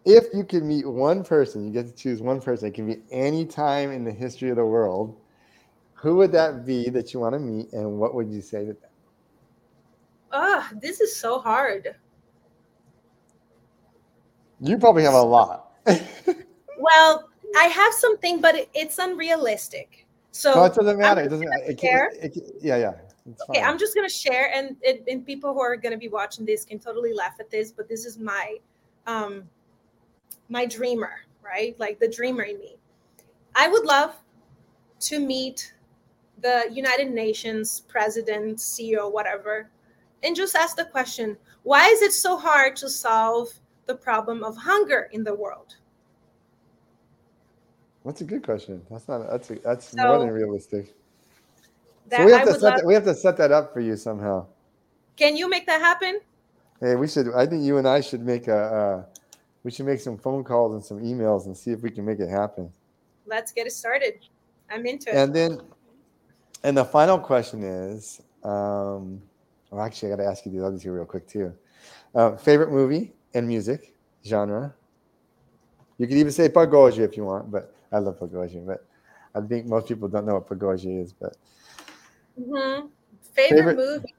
[0.04, 2.68] If you could meet one person, you get to choose one person.
[2.68, 5.16] It can be any time in the history of the world
[6.02, 8.72] who would that be that you want to meet, and what would you say to
[8.72, 8.90] them?
[10.32, 11.94] Ah, oh, this is so hard.
[14.60, 15.74] You probably have a lot.
[15.86, 20.01] well, I have something, but it's unrealistic.
[20.32, 21.20] So no, it doesn't matter.
[21.20, 21.46] It doesn't.
[21.46, 22.08] It it can,
[22.60, 22.92] yeah, yeah.
[23.50, 23.62] okay.
[23.62, 26.78] I'm just gonna share, and, it, and people who are gonna be watching this can
[26.78, 28.56] totally laugh at this, but this is my,
[29.06, 29.44] um,
[30.48, 31.78] my dreamer, right?
[31.78, 32.76] Like the dreamer in me.
[33.54, 34.16] I would love
[35.00, 35.74] to meet
[36.40, 39.70] the United Nations president, CEO, whatever,
[40.22, 43.48] and just ask the question why is it so hard to solve
[43.86, 45.76] the problem of hunger in the world?
[48.04, 48.82] That's a good question.
[48.90, 50.94] That's not that's a, that's so, more than realistic.
[52.10, 54.46] so we have to set that, we have to set that up for you somehow.
[55.16, 56.20] Can you make that happen?
[56.80, 57.32] Hey, we should.
[57.34, 58.56] I think you and I should make a.
[58.56, 59.04] Uh,
[59.62, 62.18] we should make some phone calls and some emails and see if we can make
[62.18, 62.72] it happen.
[63.26, 64.14] Let's get it started.
[64.68, 65.14] I'm into it.
[65.14, 65.60] And then,
[66.64, 69.22] and the final question is, um,
[69.70, 71.54] well, actually, I got to ask you the others here real quick too.
[72.14, 73.94] Uh, favorite movie and music
[74.26, 74.74] genre?
[75.98, 78.66] You could even say Pagode if you want, but I love Pagode.
[78.66, 78.84] But
[79.34, 81.12] I think most people don't know what Pagode is.
[81.12, 81.36] But
[82.40, 82.86] mm-hmm.
[83.32, 84.14] favorite, favorite movie.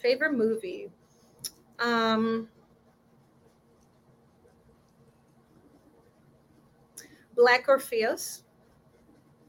[0.00, 0.90] Favorite movie.
[1.78, 2.48] Um,
[7.36, 8.42] Black Orpheus.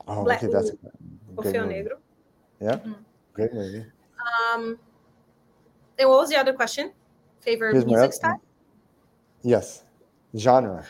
[0.08, 0.72] Oh, Black, okay, that's
[1.36, 1.98] Orfeu Negro.
[2.62, 2.94] Yeah, mm-hmm.
[3.34, 3.86] great movie.
[4.54, 4.78] Um,
[5.98, 6.92] and what was the other question?
[7.42, 8.42] Favorite Here's music style?
[9.44, 9.84] Yes,
[10.36, 10.86] genre.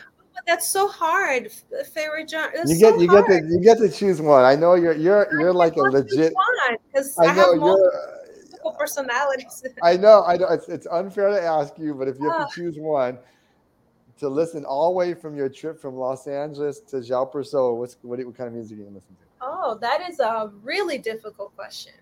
[0.46, 1.50] That's so hard.
[1.92, 2.52] Favorite genre.
[2.66, 3.26] you get so you hard.
[3.26, 4.44] get to you get to choose one.
[4.44, 6.32] I know you're you're you're like a legit.
[6.92, 9.64] Because I, I have multiple personalities.
[9.82, 10.24] I know.
[10.24, 10.48] I know.
[10.48, 13.18] It's, it's unfair to ask you, but if you have to choose one,
[14.18, 18.24] to listen all the way from your trip from Los Angeles to Pessoa, what's what,
[18.24, 19.22] what kind of music are you listen to?
[19.40, 21.92] Oh, that is a really difficult question.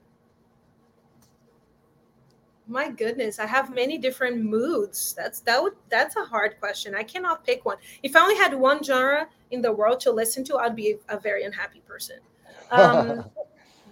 [2.70, 5.14] My goodness, I have many different moods.
[5.16, 6.94] That's that would that's a hard question.
[6.94, 7.78] I cannot pick one.
[8.02, 11.18] If I only had one genre in the world to listen to, I'd be a
[11.18, 12.18] very unhappy person.
[12.70, 13.24] Um,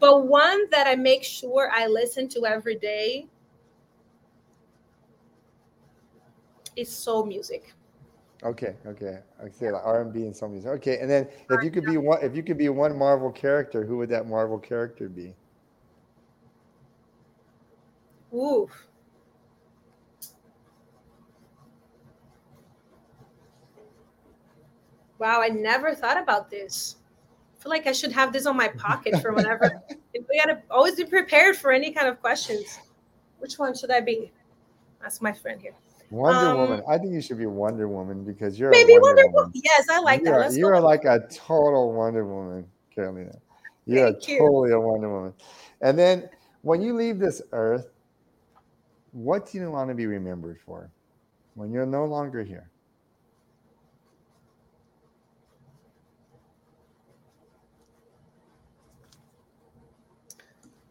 [0.01, 3.27] but one that I make sure I listen to every day
[6.77, 7.73] is soul music.
[8.45, 9.21] Okay, okay.
[9.43, 10.71] I say like R and B and some music.
[10.73, 13.83] Okay, and then if you could be one, if you could be one Marvel character,
[13.83, 15.35] who would that Marvel character be?
[18.37, 18.69] Ooh.
[25.19, 26.97] Wow, I never thought about this.
[27.59, 29.83] I feel like I should have this on my pocket for whenever.
[30.13, 32.79] we gotta always be prepared for any kind of questions.
[33.39, 34.31] Which one should I be?
[35.01, 35.73] That's my friend here.
[36.11, 36.83] Wonder um, Woman.
[36.89, 39.53] I think you should be Wonder Woman because you're maybe Wonder, Wonder Woman.
[39.55, 40.35] Yes, I like you that.
[40.35, 43.37] Are, you are like a total Wonder Woman, Carolina.
[43.87, 45.33] You're Thank totally a Wonder Woman.
[45.81, 46.29] And then
[46.63, 47.89] when you leave this earth,
[49.17, 50.93] what do you want to be remembered for
[51.55, 52.71] when you're no longer here?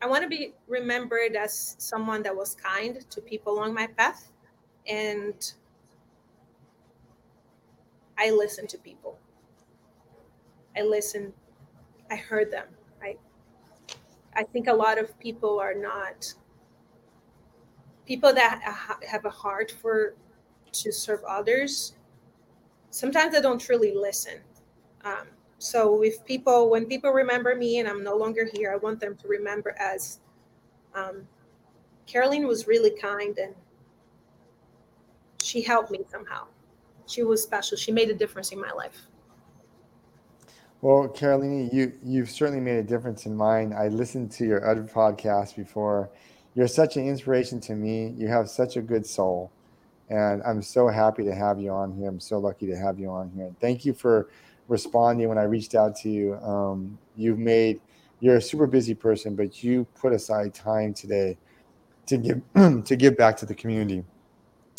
[0.02, 4.32] I want to be remembered as someone that was kind to people along my path
[4.88, 5.54] and
[8.18, 9.20] I listen to people.
[10.76, 11.32] I listen,
[12.10, 12.70] I heard them.
[13.04, 13.18] I
[14.34, 16.34] I think a lot of people are not
[18.06, 18.62] people that
[19.08, 20.16] have a heart for
[20.72, 21.94] to serve others.
[22.90, 24.40] Sometimes they don't truly listen.
[25.04, 25.28] Um,
[25.60, 29.16] so if people, when people remember me and I'm no longer here, I want them
[29.18, 30.20] to remember as
[30.94, 31.28] um,
[32.08, 33.54] Karoline was really kind and
[35.42, 36.46] she helped me somehow.
[37.08, 37.78] She was special.
[37.78, 39.08] She made a difference in my life.
[40.82, 43.74] Well, Karoline, you you've certainly made a difference in mine.
[43.74, 46.10] I listened to your other podcast before.
[46.56, 48.14] You're such an inspiration to me.
[48.18, 49.52] You have such a good soul,
[50.10, 52.08] and I'm so happy to have you on here.
[52.08, 53.54] I'm so lucky to have you on here.
[53.60, 54.30] Thank you for
[54.68, 56.36] responding when I reached out to you.
[56.36, 57.82] Um, you've made
[58.20, 61.38] you're a super busy person, but you put aside time today
[62.08, 62.42] to give
[62.86, 64.04] to give back to the community.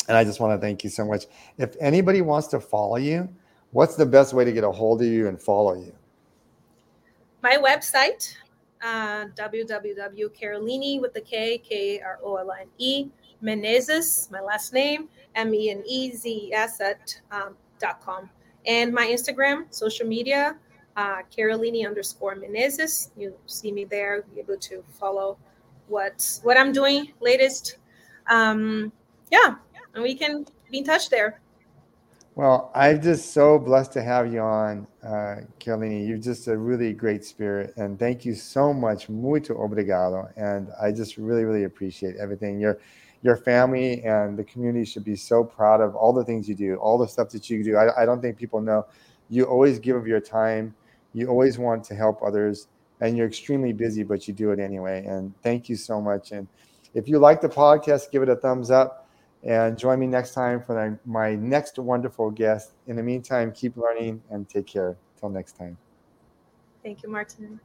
[0.07, 1.25] And I just want to thank you so much.
[1.57, 3.29] If anybody wants to follow you,
[3.71, 5.93] what's the best way to get a hold of you and follow you?
[7.43, 8.33] My website,
[8.81, 13.09] uh, www.karoline with the K, K R O L N E,
[13.43, 18.29] Menezes, my last name, M E N E Z S at um, dot com.
[18.65, 20.57] And my Instagram, social media,
[20.97, 23.11] uh, Karoline underscore Menezes.
[23.17, 25.37] You see me there, be able to follow
[25.87, 27.77] what what I'm doing latest.
[28.29, 28.91] Um,
[29.31, 29.55] yeah,
[29.93, 31.39] and we can be in touch there.
[32.37, 36.07] Well, I'm just so blessed to have you on, uh, Karoline.
[36.07, 39.09] You're just a really great spirit, and thank you so much.
[39.09, 40.29] Muito obrigado.
[40.37, 42.59] And I just really, really appreciate everything.
[42.59, 42.77] Your,
[43.23, 46.75] your family and the community should be so proud of all the things you do,
[46.75, 47.75] all the stuff that you do.
[47.75, 48.85] I, I don't think people know.
[49.29, 50.75] You always give of your time.
[51.15, 52.67] You always want to help others,
[53.01, 55.03] and you're extremely busy, but you do it anyway.
[55.07, 56.33] And thank you so much.
[56.33, 56.47] And
[56.93, 59.06] if you like the podcast, give it a thumbs up
[59.47, 62.73] and join me next time for my next wonderful guest.
[62.85, 64.97] In the meantime, keep learning and take care.
[65.19, 65.77] Till next time.
[66.83, 67.59] Thank you, Martin.